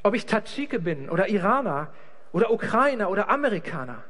ob 0.03 0.15
ich 0.15 0.27
Tadschike 0.27 0.79
bin 0.79 1.11
oder 1.11 1.29
Iraner 1.29 1.89
oder 2.33 2.51
Ukrainer 2.51 3.11
oder 3.11 3.29
Amerikaner, 3.29 4.03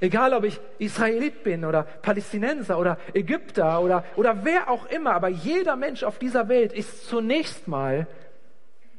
egal 0.00 0.32
ob 0.34 0.44
ich 0.44 0.60
Israelit 0.78 1.42
bin 1.42 1.64
oder 1.64 1.82
Palästinenser 1.82 2.78
oder 2.78 2.98
Ägypter 3.14 3.80
oder, 3.80 4.04
oder 4.16 4.44
wer 4.44 4.70
auch 4.70 4.86
immer, 4.86 5.14
aber 5.14 5.28
jeder 5.28 5.76
Mensch 5.76 6.02
auf 6.02 6.18
dieser 6.18 6.48
Welt 6.48 6.72
ist 6.72 7.06
zunächst 7.06 7.68
mal 7.68 8.06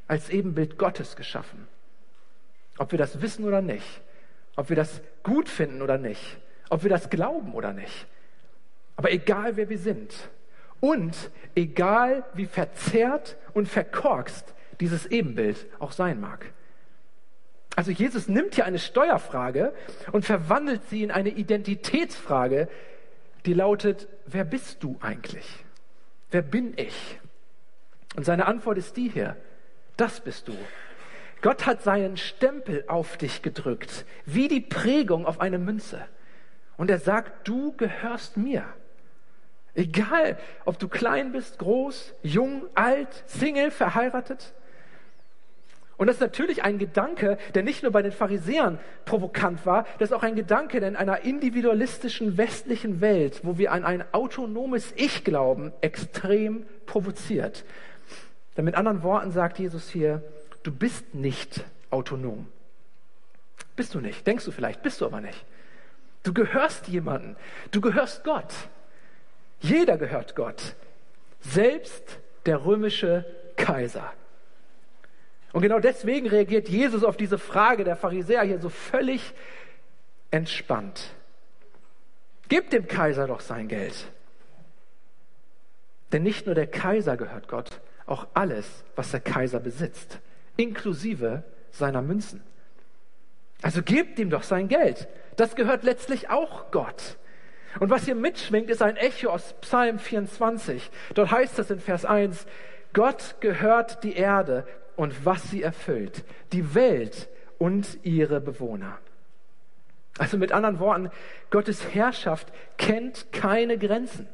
als 0.06 0.28
Ebenbild 0.30 0.78
Gottes 0.78 1.16
geschaffen. 1.16 1.68
Ob 2.78 2.90
wir 2.90 2.98
das 2.98 3.22
wissen 3.22 3.44
oder 3.44 3.62
nicht, 3.62 4.00
ob 4.56 4.68
wir 4.68 4.76
das 4.76 5.00
gut 5.22 5.48
finden 5.48 5.82
oder 5.82 5.98
nicht, 5.98 6.38
ob 6.68 6.82
wir 6.82 6.90
das 6.90 7.10
glauben 7.10 7.54
oder 7.54 7.72
nicht. 7.72 8.06
Aber 8.96 9.12
egal 9.12 9.56
wer 9.56 9.68
wir 9.68 9.78
sind 9.78 10.12
und 10.80 11.30
egal 11.54 12.24
wie 12.34 12.46
verzerrt 12.46 13.36
und 13.54 13.68
verkorkst 13.68 14.54
dieses 14.80 15.06
Ebenbild 15.06 15.66
auch 15.78 15.92
sein 15.92 16.20
mag. 16.20 16.52
Also 17.76 17.90
Jesus 17.90 18.28
nimmt 18.28 18.56
hier 18.56 18.64
eine 18.64 18.78
Steuerfrage 18.78 19.72
und 20.12 20.24
verwandelt 20.24 20.82
sie 20.90 21.02
in 21.02 21.10
eine 21.10 21.30
Identitätsfrage, 21.30 22.68
die 23.46 23.54
lautet, 23.54 24.08
wer 24.26 24.44
bist 24.44 24.82
du 24.82 24.98
eigentlich? 25.00 25.46
Wer 26.30 26.42
bin 26.42 26.74
ich? 26.76 27.18
Und 28.16 28.24
seine 28.24 28.46
Antwort 28.46 28.76
ist 28.76 28.96
die 28.96 29.08
hier, 29.08 29.36
das 29.96 30.20
bist 30.20 30.48
du. 30.48 30.56
Gott 31.42 31.64
hat 31.64 31.82
seinen 31.82 32.16
Stempel 32.16 32.84
auf 32.86 33.16
dich 33.16 33.40
gedrückt, 33.40 34.04
wie 34.26 34.48
die 34.48 34.60
Prägung 34.60 35.24
auf 35.24 35.40
eine 35.40 35.58
Münze. 35.58 36.06
Und 36.76 36.90
er 36.90 36.98
sagt, 36.98 37.48
du 37.48 37.72
gehörst 37.76 38.36
mir. 38.36 38.64
Egal, 39.74 40.38
ob 40.64 40.78
du 40.78 40.88
klein 40.88 41.32
bist, 41.32 41.58
groß, 41.58 42.14
jung, 42.22 42.64
alt, 42.74 43.24
Single, 43.26 43.70
verheiratet. 43.70 44.52
Und 46.00 46.06
das 46.06 46.16
ist 46.16 46.22
natürlich 46.22 46.64
ein 46.64 46.78
Gedanke, 46.78 47.36
der 47.54 47.62
nicht 47.62 47.82
nur 47.82 47.92
bei 47.92 48.00
den 48.00 48.10
Pharisäern 48.10 48.78
provokant 49.04 49.66
war, 49.66 49.84
das 49.98 50.08
ist 50.08 50.16
auch 50.16 50.22
ein 50.22 50.34
Gedanke, 50.34 50.80
der 50.80 50.88
in 50.88 50.96
einer 50.96 51.24
individualistischen 51.24 52.38
westlichen 52.38 53.02
Welt, 53.02 53.42
wo 53.42 53.58
wir 53.58 53.70
an 53.70 53.84
ein 53.84 54.02
autonomes 54.14 54.94
Ich 54.96 55.24
glauben, 55.24 55.74
extrem 55.82 56.64
provoziert. 56.86 57.66
Denn 58.56 58.64
mit 58.64 58.76
anderen 58.76 59.02
Worten 59.02 59.30
sagt 59.30 59.58
Jesus 59.58 59.90
hier, 59.90 60.22
du 60.62 60.72
bist 60.72 61.14
nicht 61.14 61.64
autonom. 61.90 62.46
Bist 63.76 63.94
du 63.94 64.00
nicht, 64.00 64.26
denkst 64.26 64.46
du 64.46 64.52
vielleicht, 64.52 64.82
bist 64.82 65.02
du 65.02 65.04
aber 65.04 65.20
nicht. 65.20 65.44
Du 66.22 66.32
gehörst 66.32 66.88
jemandem, 66.88 67.36
du 67.72 67.82
gehörst 67.82 68.24
Gott. 68.24 68.54
Jeder 69.60 69.98
gehört 69.98 70.34
Gott, 70.34 70.76
selbst 71.42 72.20
der 72.46 72.64
römische 72.64 73.26
Kaiser. 73.56 74.14
Und 75.52 75.62
genau 75.62 75.80
deswegen 75.80 76.28
reagiert 76.28 76.68
Jesus 76.68 77.02
auf 77.02 77.16
diese 77.16 77.38
Frage 77.38 77.84
der 77.84 77.96
Pharisäer 77.96 78.42
hier 78.42 78.60
so 78.60 78.68
völlig 78.68 79.34
entspannt. 80.30 81.14
Gib 82.48 82.70
dem 82.70 82.86
Kaiser 82.86 83.26
doch 83.26 83.40
sein 83.40 83.68
Geld. 83.68 83.94
Denn 86.12 86.22
nicht 86.22 86.46
nur 86.46 86.54
der 86.54 86.66
Kaiser 86.66 87.16
gehört 87.16 87.48
Gott, 87.48 87.80
auch 88.06 88.26
alles, 88.34 88.84
was 88.96 89.12
der 89.12 89.20
Kaiser 89.20 89.60
besitzt, 89.60 90.20
inklusive 90.56 91.44
seiner 91.70 92.02
Münzen. 92.02 92.42
Also 93.62 93.82
gebt 93.82 94.18
ihm 94.18 94.30
doch 94.30 94.42
sein 94.42 94.68
Geld. 94.68 95.08
Das 95.36 95.54
gehört 95.54 95.84
letztlich 95.84 96.30
auch 96.30 96.70
Gott. 96.70 97.18
Und 97.78 97.90
was 97.90 98.04
hier 98.04 98.16
mitschwingt, 98.16 98.68
ist 98.68 98.82
ein 98.82 98.96
Echo 98.96 99.30
aus 99.30 99.54
Psalm 99.60 99.98
24. 99.98 100.90
Dort 101.14 101.30
heißt 101.30 101.58
es 101.60 101.70
in 101.70 101.78
Vers 101.78 102.04
1, 102.04 102.46
Gott 102.92 103.36
gehört 103.40 104.02
die 104.02 104.14
Erde 104.14 104.66
und 105.00 105.24
was 105.24 105.50
sie 105.50 105.62
erfüllt, 105.62 106.24
die 106.52 106.74
Welt 106.74 107.30
und 107.56 107.96
ihre 108.02 108.38
Bewohner. 108.38 108.98
Also 110.18 110.36
mit 110.36 110.52
anderen 110.52 110.78
Worten, 110.78 111.10
Gottes 111.48 111.94
Herrschaft 111.94 112.52
kennt 112.76 113.32
keine 113.32 113.78
Grenzen. 113.78 114.28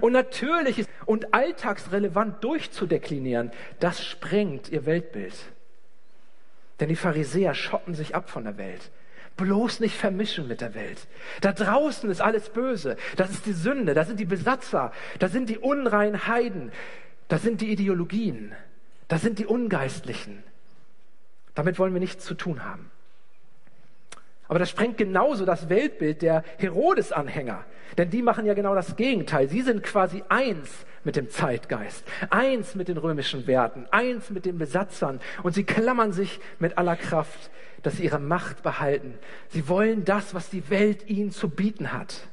Und 0.00 0.12
natürlich 0.12 0.78
ist 0.78 0.90
und 1.04 1.34
alltagsrelevant 1.34 2.44
durchzudeklinieren, 2.44 3.50
das 3.80 4.04
sprengt 4.04 4.68
ihr 4.68 4.86
Weltbild. 4.86 5.34
Denn 6.78 6.88
die 6.88 6.94
Pharisäer 6.94 7.52
schotten 7.54 7.94
sich 7.94 8.14
ab 8.14 8.30
von 8.30 8.44
der 8.44 8.58
Welt. 8.58 8.92
Bloß 9.36 9.80
nicht 9.80 9.96
vermischen 9.96 10.46
mit 10.46 10.60
der 10.60 10.76
Welt. 10.76 11.08
Da 11.40 11.52
draußen 11.52 12.08
ist 12.08 12.20
alles 12.20 12.50
böse. 12.50 12.96
Das 13.16 13.30
ist 13.30 13.46
die 13.46 13.52
Sünde. 13.52 13.94
Da 13.94 14.04
sind 14.04 14.20
die 14.20 14.26
Besatzer. 14.26 14.92
Da 15.18 15.26
sind 15.26 15.48
die 15.48 15.58
unreinen 15.58 16.28
Heiden. 16.28 16.70
Da 17.26 17.38
sind 17.38 17.62
die 17.62 17.72
Ideologien. 17.72 18.54
Das 19.08 19.22
sind 19.22 19.38
die 19.38 19.46
Ungeistlichen. 19.46 20.42
Damit 21.54 21.78
wollen 21.78 21.94
wir 21.94 22.00
nichts 22.00 22.24
zu 22.24 22.34
tun 22.34 22.64
haben. 22.64 22.90
Aber 24.48 24.58
das 24.58 24.70
sprengt 24.70 24.98
genauso 24.98 25.44
das 25.44 25.68
Weltbild 25.68 26.22
der 26.22 26.44
Herodes-Anhänger. 26.58 27.64
Denn 27.98 28.10
die 28.10 28.22
machen 28.22 28.46
ja 28.46 28.54
genau 28.54 28.74
das 28.74 28.96
Gegenteil. 28.96 29.48
Sie 29.48 29.62
sind 29.62 29.82
quasi 29.82 30.22
eins 30.28 30.70
mit 31.04 31.16
dem 31.16 31.30
Zeitgeist, 31.30 32.04
eins 32.30 32.74
mit 32.74 32.88
den 32.88 32.96
römischen 32.96 33.46
Werten, 33.46 33.86
eins 33.90 34.30
mit 34.30 34.44
den 34.44 34.58
Besatzern. 34.58 35.20
Und 35.42 35.54
sie 35.54 35.64
klammern 35.64 36.12
sich 36.12 36.40
mit 36.58 36.78
aller 36.78 36.96
Kraft, 36.96 37.50
dass 37.82 37.96
sie 37.96 38.04
ihre 38.04 38.18
Macht 38.18 38.62
behalten. 38.62 39.14
Sie 39.48 39.68
wollen 39.68 40.04
das, 40.04 40.34
was 40.34 40.50
die 40.50 40.68
Welt 40.70 41.08
ihnen 41.08 41.30
zu 41.30 41.48
bieten 41.48 41.92
hat. 41.92 42.28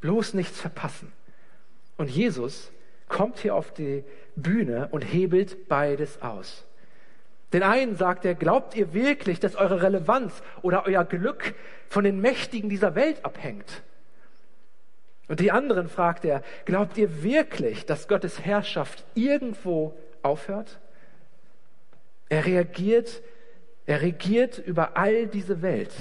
Bloß 0.00 0.34
nichts 0.34 0.60
verpassen. 0.60 1.12
Und 1.96 2.10
Jesus 2.10 2.70
kommt 3.14 3.38
hier 3.38 3.54
auf 3.54 3.72
die 3.72 4.02
Bühne 4.34 4.88
und 4.90 5.02
hebelt 5.02 5.68
beides 5.68 6.20
aus. 6.20 6.64
Den 7.52 7.62
einen 7.62 7.94
sagt 7.94 8.24
er, 8.24 8.34
glaubt 8.34 8.74
ihr 8.74 8.92
wirklich, 8.92 9.38
dass 9.38 9.54
eure 9.54 9.82
Relevanz 9.82 10.42
oder 10.62 10.84
euer 10.86 11.04
Glück 11.04 11.54
von 11.88 12.02
den 12.02 12.20
Mächtigen 12.20 12.68
dieser 12.68 12.96
Welt 12.96 13.24
abhängt? 13.24 13.84
Und 15.28 15.38
die 15.38 15.52
anderen 15.52 15.88
fragt 15.88 16.24
er, 16.24 16.42
glaubt 16.64 16.98
ihr 16.98 17.22
wirklich, 17.22 17.86
dass 17.86 18.08
Gottes 18.08 18.44
Herrschaft 18.44 19.04
irgendwo 19.14 19.96
aufhört? 20.22 20.80
Er 22.28 22.44
reagiert, 22.46 23.22
er 23.86 24.02
regiert 24.02 24.58
über 24.58 24.96
all 24.96 25.28
diese 25.28 25.62
Welt. 25.62 25.92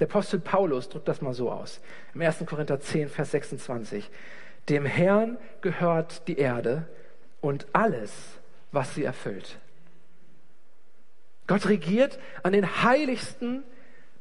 Der 0.00 0.08
Apostel 0.08 0.40
Paulus 0.40 0.88
drückt 0.88 1.06
das 1.06 1.20
mal 1.20 1.34
so 1.34 1.52
aus. 1.52 1.82
Im 2.14 2.22
1. 2.22 2.46
Korinther 2.46 2.80
10, 2.80 3.10
Vers 3.10 3.32
26. 3.32 4.10
Dem 4.68 4.86
Herrn 4.86 5.36
gehört 5.60 6.26
die 6.28 6.38
Erde 6.38 6.86
und 7.40 7.66
alles, 7.72 8.12
was 8.72 8.94
sie 8.94 9.04
erfüllt. 9.04 9.58
Gott 11.46 11.68
regiert 11.68 12.18
an 12.42 12.52
den 12.52 12.82
heiligsten 12.82 13.62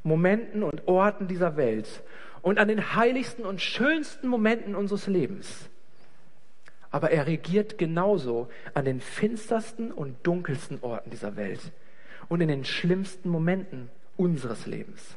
Momenten 0.04 0.64
und 0.64 0.88
Orten 0.88 1.30
dieser 1.30 1.56
Welt 1.56 2.04
und 2.42 2.60
an 2.60 2.68
den 2.68 2.96
heiligsten 2.96 3.46
und 3.46 3.62
schönsten 3.62 4.28
Momenten 4.28 4.76
unseres 4.76 5.08
Lebens. 5.08 5.70
Aber 6.92 7.12
er 7.12 7.26
regiert 7.26 7.78
genauso 7.78 8.50
an 8.74 8.84
den 8.84 9.00
finstersten 9.00 9.92
und 9.92 10.18
dunkelsten 10.28 10.80
Orten 10.82 11.10
dieser 11.10 11.38
Welt 11.38 11.62
und 12.28 12.42
in 12.42 12.50
den 12.50 12.66
schlimmsten 12.66 13.30
Momenten 13.30 13.90
unseres 14.18 14.66
Lebens. 14.66 15.16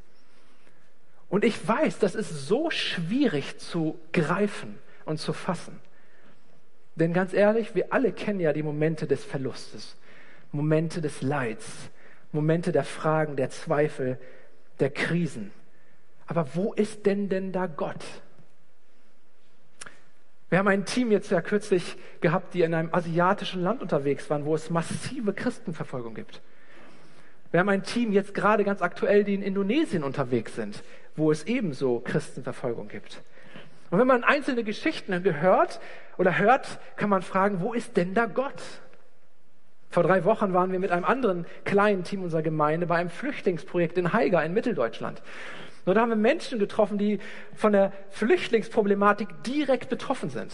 Und 1.29 1.45
ich 1.45 1.67
weiß, 1.67 1.99
das 1.99 2.15
ist 2.15 2.47
so 2.47 2.71
schwierig 2.71 3.59
zu 3.59 3.99
greifen 4.13 4.79
und 5.07 5.19
zu 5.19 5.33
fassen. 5.33 5.81
Denn 6.97 7.13
ganz 7.13 7.33
ehrlich, 7.33 7.75
wir 7.75 7.93
alle 7.93 8.13
kennen 8.13 8.41
ja 8.41 8.53
die 8.53 8.63
Momente 8.63 9.07
des 9.07 9.25
Verlustes, 9.25 9.97
Momente 10.53 11.01
des 11.01 11.23
Leids, 11.23 11.91
Momente 12.33 12.73
der 12.73 12.85
Fragen, 12.85 13.37
der 13.37 13.51
Zweifel, 13.51 14.19
der 14.81 14.91
Krisen. 14.91 15.51
Aber 16.27 16.55
wo 16.55 16.73
ist 16.75 17.07
denn 17.07 17.29
denn 17.29 17.53
da 17.53 17.67
Gott? 17.67 18.05
Wir 20.49 20.59
haben 20.59 20.69
ein 20.69 20.85
Team 20.85 21.11
jetzt 21.11 21.31
ja 21.31 21.41
kürzlich 21.41 21.97
gehabt, 22.21 22.55
die 22.55 22.63
in 22.63 22.73
einem 22.73 22.95
asiatischen 22.95 23.63
Land 23.63 23.83
unterwegs 23.83 24.31
waren, 24.31 24.45
wo 24.45 24.55
es 24.55 24.71
massive 24.71 25.33
Christenverfolgung 25.33 26.15
gibt. 26.15 26.41
Wir 27.51 27.61
haben 27.61 27.69
ein 27.69 27.83
Team 27.83 28.13
jetzt 28.13 28.35
gerade 28.35 28.65
ganz 28.65 28.81
aktuell, 28.81 29.25
die 29.25 29.35
in 29.35 29.43
Indonesien 29.43 30.05
unterwegs 30.05 30.55
sind, 30.55 30.83
wo 31.17 31.33
es 31.33 31.45
ebenso 31.45 32.01
Christenverfolgung 32.01 32.89
gibt. 32.89 33.23
Und 33.91 33.99
wenn 33.99 34.07
man 34.07 34.25
einzelne 34.25 34.65
Geschichten 34.65 35.23
gehört 35.23 35.81
oder 36.19 36.39
hört, 36.39 36.79
kann 36.97 37.11
man 37.11 37.23
fragen, 37.23 37.61
wo 37.61 37.73
ist 37.73 37.97
denn 37.97 38.15
da 38.15 38.27
Gott? 38.27 38.63
Vor 39.91 40.03
drei 40.03 40.25
Wochen 40.25 40.53
waren 40.53 40.73
wir 40.73 40.79
mit 40.79 40.91
einem 40.91 41.05
anderen 41.05 41.47
kleinen 41.65 42.05
Team 42.05 42.23
unserer 42.23 42.43
Gemeinde 42.43 42.87
bei 42.87 42.97
einem 42.97 43.11
Flüchtlingsprojekt 43.11 43.97
in 43.97 44.13
Haiger 44.13 44.45
in 44.45 44.53
Mitteldeutschland. 44.53 45.23
Und 45.85 45.95
da 45.95 46.01
haben 46.01 46.09
wir 46.09 46.17
Menschen 46.17 46.59
getroffen, 46.59 46.99
die 46.99 47.21
von 47.55 47.73
der 47.73 47.93
Flüchtlingsproblematik 48.11 49.29
direkt 49.45 49.89
betroffen 49.89 50.31
sind. 50.31 50.53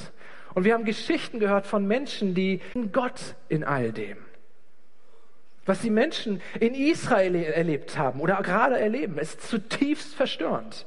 Und 0.55 0.65
wir 0.65 0.75
haben 0.75 0.85
Geschichten 0.85 1.41
gehört 1.41 1.67
von 1.67 1.87
Menschen, 1.87 2.35
die 2.35 2.61
Gott 2.93 3.35
in 3.49 3.65
all 3.65 3.93
dem. 3.93 4.19
Was 5.65 5.81
die 5.81 5.91
Menschen 5.91 6.43
in 6.61 6.75
Israel 6.75 7.35
erlebt 7.35 7.97
haben 7.97 8.21
oder 8.21 8.43
gerade 8.43 8.79
erleben, 8.79 9.17
ist 9.17 9.49
zutiefst 9.49 10.15
verstörend. 10.15 10.87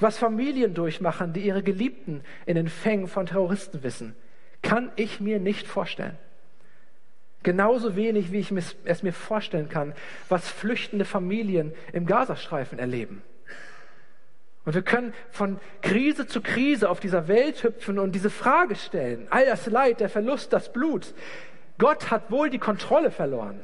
Was 0.00 0.18
Familien 0.18 0.74
durchmachen, 0.74 1.32
die 1.32 1.40
ihre 1.40 1.62
Geliebten 1.62 2.22
in 2.46 2.56
den 2.56 2.68
Fängen 2.68 3.06
von 3.06 3.26
Terroristen 3.26 3.82
wissen, 3.82 4.16
kann 4.62 4.90
ich 4.96 5.20
mir 5.20 5.38
nicht 5.38 5.66
vorstellen. 5.66 6.18
Genauso 7.42 7.94
wenig, 7.94 8.32
wie 8.32 8.38
ich 8.38 8.52
es 8.84 9.02
mir 9.02 9.12
vorstellen 9.12 9.68
kann, 9.68 9.94
was 10.28 10.48
flüchtende 10.48 11.04
Familien 11.04 11.74
im 11.92 12.06
Gazastreifen 12.06 12.78
erleben. 12.78 13.22
Und 14.64 14.74
wir 14.74 14.82
können 14.82 15.12
von 15.30 15.60
Krise 15.82 16.26
zu 16.26 16.40
Krise 16.40 16.88
auf 16.88 17.00
dieser 17.00 17.28
Welt 17.28 17.62
hüpfen 17.62 17.98
und 17.98 18.12
diese 18.12 18.30
Frage 18.30 18.76
stellen. 18.76 19.26
All 19.28 19.44
das 19.44 19.66
Leid, 19.66 20.00
der 20.00 20.08
Verlust, 20.08 20.54
das 20.54 20.72
Blut. 20.72 21.12
Gott 21.76 22.10
hat 22.10 22.30
wohl 22.30 22.48
die 22.48 22.58
Kontrolle 22.58 23.10
verloren. 23.10 23.60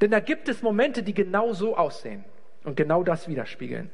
Denn 0.00 0.12
da 0.12 0.20
gibt 0.20 0.48
es 0.48 0.62
Momente, 0.62 1.02
die 1.02 1.14
genau 1.14 1.52
so 1.52 1.76
aussehen 1.76 2.24
und 2.64 2.76
genau 2.76 3.02
das 3.02 3.28
widerspiegeln. 3.28 3.90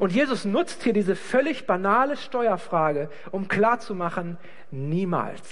Und 0.00 0.12
Jesus 0.12 0.44
nutzt 0.44 0.82
hier 0.82 0.92
diese 0.92 1.16
völlig 1.16 1.66
banale 1.66 2.16
Steuerfrage, 2.16 3.10
um 3.30 3.48
klarzumachen, 3.48 4.38
niemals. 4.70 5.42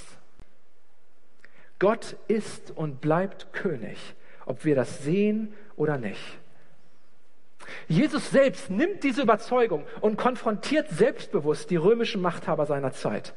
Gott 1.79 2.17
ist 2.29 2.71
und 2.71 3.01
bleibt 3.01 3.53
König, 3.53 4.15
ob 4.47 4.65
wir 4.65 4.77
das 4.77 5.03
sehen 5.03 5.53
oder 5.77 5.99
nicht. 5.99 6.39
Jesus 7.89 8.31
selbst 8.31 8.71
nimmt 8.71 9.03
diese 9.03 9.23
Überzeugung 9.23 9.85
und 10.01 10.17
konfrontiert 10.17 10.89
selbstbewusst 10.91 11.71
die 11.71 11.77
römischen 11.77 12.21
Machthaber 12.21 12.67
seiner 12.67 12.93
Zeit. 12.93 13.35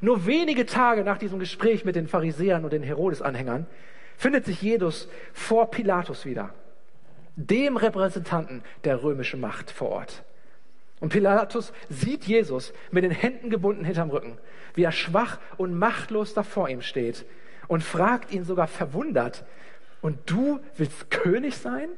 Nur 0.00 0.26
wenige 0.26 0.66
Tage 0.66 1.04
nach 1.04 1.18
diesem 1.18 1.38
Gespräch 1.38 1.84
mit 1.84 1.96
den 1.96 2.08
Pharisäern 2.08 2.64
und 2.64 2.72
den 2.72 2.82
Herodes-Anhängern 2.82 3.66
findet 4.16 4.44
sich 4.44 4.60
Jesus 4.62 5.08
vor 5.32 5.70
Pilatus 5.70 6.24
wieder, 6.24 6.54
dem 7.36 7.76
Repräsentanten 7.76 8.62
der 8.84 9.02
römischen 9.02 9.40
Macht 9.40 9.70
vor 9.70 9.90
Ort. 9.90 10.24
Und 11.00 11.10
Pilatus 11.10 11.72
sieht 11.90 12.24
Jesus 12.24 12.72
mit 12.90 13.04
den 13.04 13.10
Händen 13.10 13.50
gebunden 13.50 13.84
hinterm 13.84 14.10
Rücken, 14.10 14.38
wie 14.74 14.84
er 14.84 14.92
schwach 14.92 15.38
und 15.58 15.78
machtlos 15.78 16.34
da 16.34 16.42
vor 16.42 16.68
ihm 16.68 16.80
steht 16.80 17.26
und 17.68 17.82
fragt 17.82 18.32
ihn 18.32 18.44
sogar 18.44 18.66
verwundert, 18.66 19.44
und 20.02 20.18
du 20.30 20.60
willst 20.76 21.10
König 21.10 21.56
sein? 21.56 21.88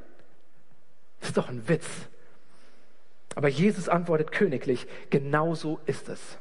Das 1.20 1.30
ist 1.30 1.36
doch 1.36 1.48
ein 1.48 1.68
Witz. 1.68 1.86
Aber 3.34 3.48
Jesus 3.48 3.88
antwortet 3.88 4.32
königlich, 4.32 4.86
genau 5.10 5.54
so 5.54 5.78
ist 5.84 6.08
es. 6.08 6.38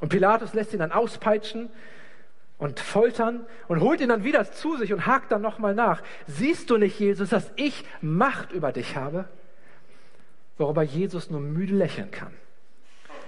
Und 0.00 0.08
Pilatus 0.08 0.52
lässt 0.52 0.72
ihn 0.72 0.80
dann 0.80 0.90
auspeitschen 0.90 1.70
und 2.64 2.80
foltern 2.80 3.46
und 3.68 3.80
holt 3.80 4.00
ihn 4.00 4.08
dann 4.08 4.24
wieder 4.24 4.50
zu 4.50 4.76
sich 4.76 4.92
und 4.92 5.06
hakt 5.06 5.30
dann 5.30 5.42
nochmal 5.42 5.74
nach. 5.74 6.02
Siehst 6.26 6.70
du 6.70 6.76
nicht, 6.78 6.98
Jesus, 6.98 7.30
dass 7.30 7.52
ich 7.56 7.84
Macht 8.00 8.52
über 8.52 8.72
dich 8.72 8.96
habe? 8.96 9.26
worüber 10.58 10.82
Jesus 10.82 11.30
nur 11.30 11.40
müde 11.40 11.74
lächeln 11.74 12.10
kann. 12.10 12.32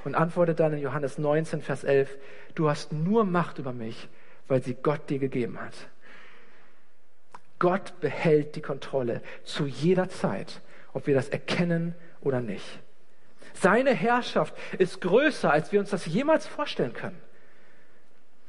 Und 0.04 0.14
antwortet 0.14 0.60
dann 0.60 0.72
in 0.72 0.78
Johannes 0.80 1.18
19, 1.18 1.62
Vers 1.62 1.82
11, 1.82 2.16
du 2.54 2.68
hast 2.68 2.92
nur 2.92 3.24
Macht 3.24 3.58
über 3.58 3.72
mich, 3.72 4.08
weil 4.46 4.62
sie 4.62 4.74
Gott 4.74 5.10
dir 5.10 5.18
gegeben 5.18 5.60
hat. 5.60 5.74
Gott 7.58 7.98
behält 8.00 8.54
die 8.54 8.62
Kontrolle 8.62 9.22
zu 9.42 9.66
jeder 9.66 10.08
Zeit, 10.08 10.60
ob 10.92 11.06
wir 11.06 11.14
das 11.14 11.28
erkennen 11.28 11.94
oder 12.20 12.40
nicht. 12.40 12.80
Seine 13.54 13.94
Herrschaft 13.94 14.54
ist 14.78 15.00
größer, 15.00 15.50
als 15.50 15.72
wir 15.72 15.80
uns 15.80 15.90
das 15.90 16.06
jemals 16.06 16.46
vorstellen 16.46 16.92
können. 16.92 17.20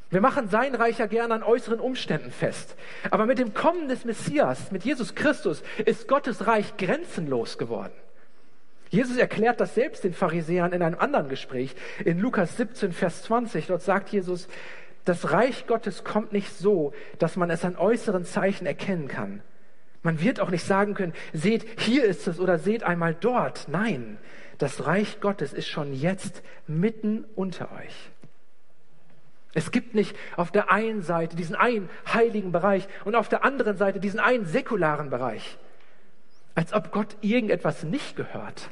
Wir 0.10 0.22
machen 0.22 0.48
sein 0.48 0.74
Reich 0.74 1.00
ja 1.00 1.06
gerne 1.06 1.34
an 1.34 1.44
äußeren 1.44 1.80
Umständen 1.80 2.32
fest. 2.32 2.76
Aber 3.12 3.26
mit 3.26 3.40
dem 3.40 3.54
Kommen 3.54 3.90
des 3.90 4.06
Messias, 4.06 4.72
mit 4.72 4.86
Jesus 4.86 5.16
Christus, 5.16 5.64
ist 5.86 6.08
Gottes 6.08 6.48
Reich 6.48 6.78
grenzenlos 6.78 7.58
geworden. 7.58 7.94
Jesus 8.90 9.18
erklärt 9.18 9.60
das 9.60 9.76
selbst 9.76 10.06
den 10.06 10.14
Pharisäern 10.14 10.72
in 10.72 10.82
einem 10.82 10.98
anderen 10.98 11.28
Gespräch. 11.28 11.76
In 12.06 12.20
Lukas 12.20 12.56
17, 12.56 12.94
Vers 12.94 13.24
20, 13.24 13.68
dort 13.68 13.82
sagt 13.82 14.10
Jesus, 14.10 14.48
das 15.04 15.32
Reich 15.32 15.68
Gottes 15.68 16.04
kommt 16.04 16.32
nicht 16.32 16.54
so, 16.54 16.94
dass 17.20 17.36
man 17.36 17.50
es 17.50 17.66
an 17.66 17.76
äußeren 17.76 18.24
Zeichen 18.24 18.66
erkennen 18.66 19.08
kann. 19.10 19.42
Man 20.04 20.22
wird 20.22 20.40
auch 20.40 20.52
nicht 20.52 20.66
sagen 20.66 20.94
können, 20.94 21.14
seht, 21.34 21.66
hier 21.80 22.06
ist 22.06 22.28
es 22.28 22.40
oder 22.40 22.60
seht 22.60 22.84
einmal 22.84 23.14
dort. 23.14 23.68
Nein, 23.68 24.20
das 24.58 24.86
Reich 24.86 25.20
Gottes 25.20 25.54
ist 25.54 25.68
schon 25.68 25.94
jetzt 25.94 26.44
mitten 26.66 27.26
unter 27.36 27.72
euch. 27.74 28.12
Es 29.54 29.72
gibt 29.72 29.96
nicht 29.96 30.16
auf 30.36 30.52
der 30.52 30.72
einen 30.72 31.02
Seite 31.02 31.36
diesen 31.36 31.56
einen 31.56 31.90
heiligen 32.12 32.52
Bereich 32.52 32.88
und 33.06 33.16
auf 33.16 33.30
der 33.30 33.44
anderen 33.44 33.78
Seite 33.78 34.00
diesen 34.00 34.20
einen 34.20 34.46
säkularen 34.46 35.10
Bereich. 35.10 35.58
Als 36.56 36.74
ob 36.74 36.92
Gott 36.92 37.18
irgendetwas 37.22 37.84
nicht 37.84 38.16
gehört. 38.16 38.70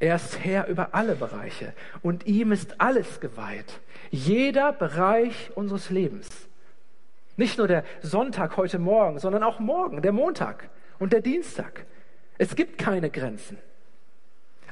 Er 0.00 0.16
ist 0.16 0.44
Herr 0.44 0.66
über 0.66 0.94
alle 0.94 1.14
Bereiche 1.14 1.72
und 2.02 2.26
ihm 2.26 2.52
ist 2.52 2.80
alles 2.80 3.20
geweiht. 3.20 3.80
Jeder 4.10 4.72
Bereich 4.72 5.50
unseres 5.54 5.90
Lebens. 5.90 6.28
Nicht 7.36 7.58
nur 7.58 7.68
der 7.68 7.84
Sonntag 8.02 8.56
heute 8.56 8.78
Morgen, 8.78 9.18
sondern 9.18 9.42
auch 9.42 9.58
morgen, 9.58 10.02
der 10.02 10.12
Montag 10.12 10.68
und 10.98 11.12
der 11.12 11.20
Dienstag. 11.20 11.86
Es 12.38 12.54
gibt 12.54 12.78
keine 12.78 13.10
Grenzen. 13.10 13.58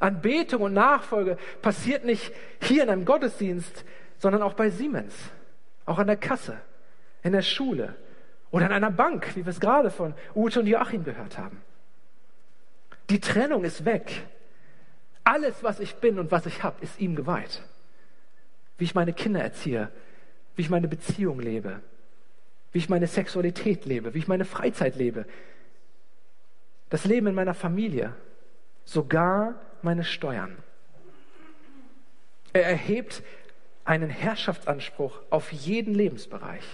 Anbetung 0.00 0.62
und 0.62 0.74
Nachfolge 0.74 1.38
passiert 1.60 2.04
nicht 2.04 2.32
hier 2.60 2.82
in 2.82 2.90
einem 2.90 3.04
Gottesdienst, 3.04 3.84
sondern 4.22 4.42
auch 4.42 4.54
bei 4.54 4.70
Siemens, 4.70 5.12
auch 5.84 5.98
an 5.98 6.06
der 6.06 6.16
Kasse, 6.16 6.56
in 7.24 7.32
der 7.32 7.42
Schule 7.42 7.96
oder 8.52 8.66
an 8.66 8.72
einer 8.72 8.92
Bank, 8.92 9.34
wie 9.34 9.44
wir 9.44 9.50
es 9.50 9.58
gerade 9.58 9.90
von 9.90 10.14
Ute 10.32 10.60
und 10.60 10.68
Joachim 10.68 11.02
gehört 11.02 11.38
haben. 11.38 11.60
Die 13.10 13.18
Trennung 13.18 13.64
ist 13.64 13.84
weg. 13.84 14.22
Alles, 15.24 15.64
was 15.64 15.80
ich 15.80 15.96
bin 15.96 16.20
und 16.20 16.30
was 16.30 16.46
ich 16.46 16.62
habe, 16.62 16.76
ist 16.84 17.00
ihm 17.00 17.16
geweiht. 17.16 17.64
Wie 18.78 18.84
ich 18.84 18.94
meine 18.94 19.12
Kinder 19.12 19.40
erziehe, 19.40 19.90
wie 20.54 20.62
ich 20.62 20.70
meine 20.70 20.86
Beziehung 20.86 21.40
lebe, 21.40 21.80
wie 22.70 22.78
ich 22.78 22.88
meine 22.88 23.08
Sexualität 23.08 23.86
lebe, 23.86 24.14
wie 24.14 24.18
ich 24.18 24.28
meine 24.28 24.44
Freizeit 24.44 24.94
lebe, 24.94 25.26
das 26.90 27.06
Leben 27.06 27.26
in 27.26 27.34
meiner 27.34 27.54
Familie, 27.54 28.14
sogar 28.84 29.56
meine 29.82 30.04
Steuern. 30.04 30.56
Er 32.52 32.66
erhebt 32.66 33.24
einen 33.84 34.10
Herrschaftsanspruch 34.10 35.20
auf 35.30 35.52
jeden 35.52 35.94
Lebensbereich. 35.94 36.64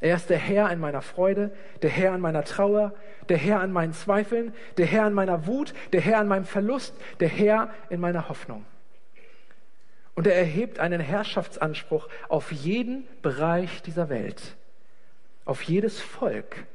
Er 0.00 0.16
ist 0.16 0.28
der 0.28 0.38
Herr 0.38 0.70
in 0.70 0.78
meiner 0.78 1.00
Freude, 1.00 1.50
der 1.82 1.90
Herr 1.90 2.14
in 2.14 2.20
meiner 2.20 2.44
Trauer, 2.44 2.94
der 3.28 3.38
Herr 3.38 3.60
an 3.60 3.72
meinen 3.72 3.94
Zweifeln, 3.94 4.52
der 4.76 4.86
Herr 4.86 5.06
in 5.06 5.14
meiner 5.14 5.46
Wut, 5.46 5.72
der 5.92 6.00
Herr 6.00 6.18
an 6.18 6.28
meinem 6.28 6.44
Verlust, 6.44 6.94
der 7.20 7.28
Herr 7.28 7.70
in 7.88 8.00
meiner 8.00 8.28
Hoffnung. 8.28 8.64
Und 10.14 10.26
er 10.26 10.34
erhebt 10.34 10.78
einen 10.78 11.00
Herrschaftsanspruch 11.00 12.08
auf 12.28 12.52
jeden 12.52 13.06
Bereich 13.22 13.82
dieser 13.82 14.08
Welt, 14.08 14.56
auf 15.44 15.62
jedes 15.62 16.00
Volk, 16.00 16.66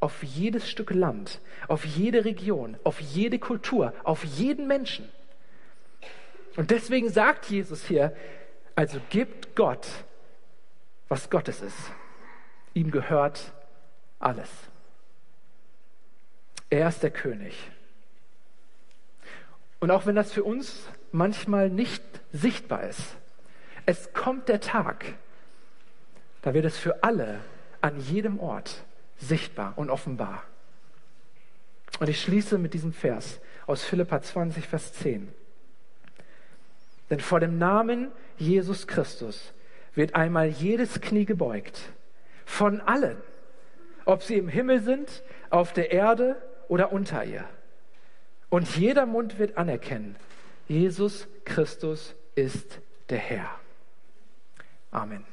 auf 0.00 0.22
jedes 0.22 0.68
Stück 0.68 0.90
Land, 0.90 1.40
auf 1.68 1.84
jede 1.84 2.24
Region, 2.24 2.76
auf 2.84 3.00
jede 3.00 3.38
Kultur, 3.38 3.92
auf 4.02 4.24
jeden 4.24 4.66
Menschen. 4.66 5.08
Und 6.56 6.70
deswegen 6.70 7.08
sagt 7.08 7.46
Jesus 7.46 7.84
hier, 7.86 8.14
also 8.74 9.00
gibt 9.10 9.54
Gott, 9.54 9.86
was 11.08 11.30
Gottes 11.30 11.60
ist. 11.60 11.92
Ihm 12.74 12.90
gehört 12.90 13.52
alles. 14.18 14.48
Er 16.70 16.88
ist 16.88 17.02
der 17.02 17.10
König. 17.10 17.70
Und 19.80 19.90
auch 19.90 20.06
wenn 20.06 20.14
das 20.14 20.32
für 20.32 20.44
uns 20.44 20.88
manchmal 21.10 21.68
nicht 21.68 22.02
sichtbar 22.32 22.84
ist, 22.84 23.16
es 23.84 24.12
kommt 24.12 24.48
der 24.48 24.60
Tag, 24.60 25.04
da 26.40 26.54
wird 26.54 26.64
es 26.64 26.78
für 26.78 27.02
alle 27.02 27.40
an 27.80 28.00
jedem 28.00 28.38
Ort 28.38 28.84
sichtbar 29.18 29.74
und 29.76 29.90
offenbar. 29.90 30.44
Und 31.98 32.08
ich 32.08 32.22
schließe 32.22 32.58
mit 32.58 32.74
diesem 32.74 32.92
Vers 32.92 33.40
aus 33.66 33.84
Philippa 33.84 34.22
20, 34.22 34.66
Vers 34.66 34.92
10. 34.94 35.32
Denn 37.12 37.20
vor 37.20 37.40
dem 37.40 37.58
Namen 37.58 38.10
Jesus 38.38 38.86
Christus 38.86 39.52
wird 39.94 40.14
einmal 40.14 40.48
jedes 40.48 41.02
Knie 41.02 41.26
gebeugt. 41.26 41.78
Von 42.46 42.80
allen. 42.80 43.18
Ob 44.06 44.22
sie 44.22 44.38
im 44.38 44.48
Himmel 44.48 44.80
sind, 44.80 45.22
auf 45.50 45.74
der 45.74 45.92
Erde 45.92 46.40
oder 46.68 46.90
unter 46.90 47.22
ihr. 47.22 47.44
Und 48.48 48.76
jeder 48.76 49.04
Mund 49.04 49.38
wird 49.38 49.58
anerkennen, 49.58 50.16
Jesus 50.68 51.28
Christus 51.44 52.14
ist 52.34 52.80
der 53.10 53.18
Herr. 53.18 53.50
Amen. 54.90 55.31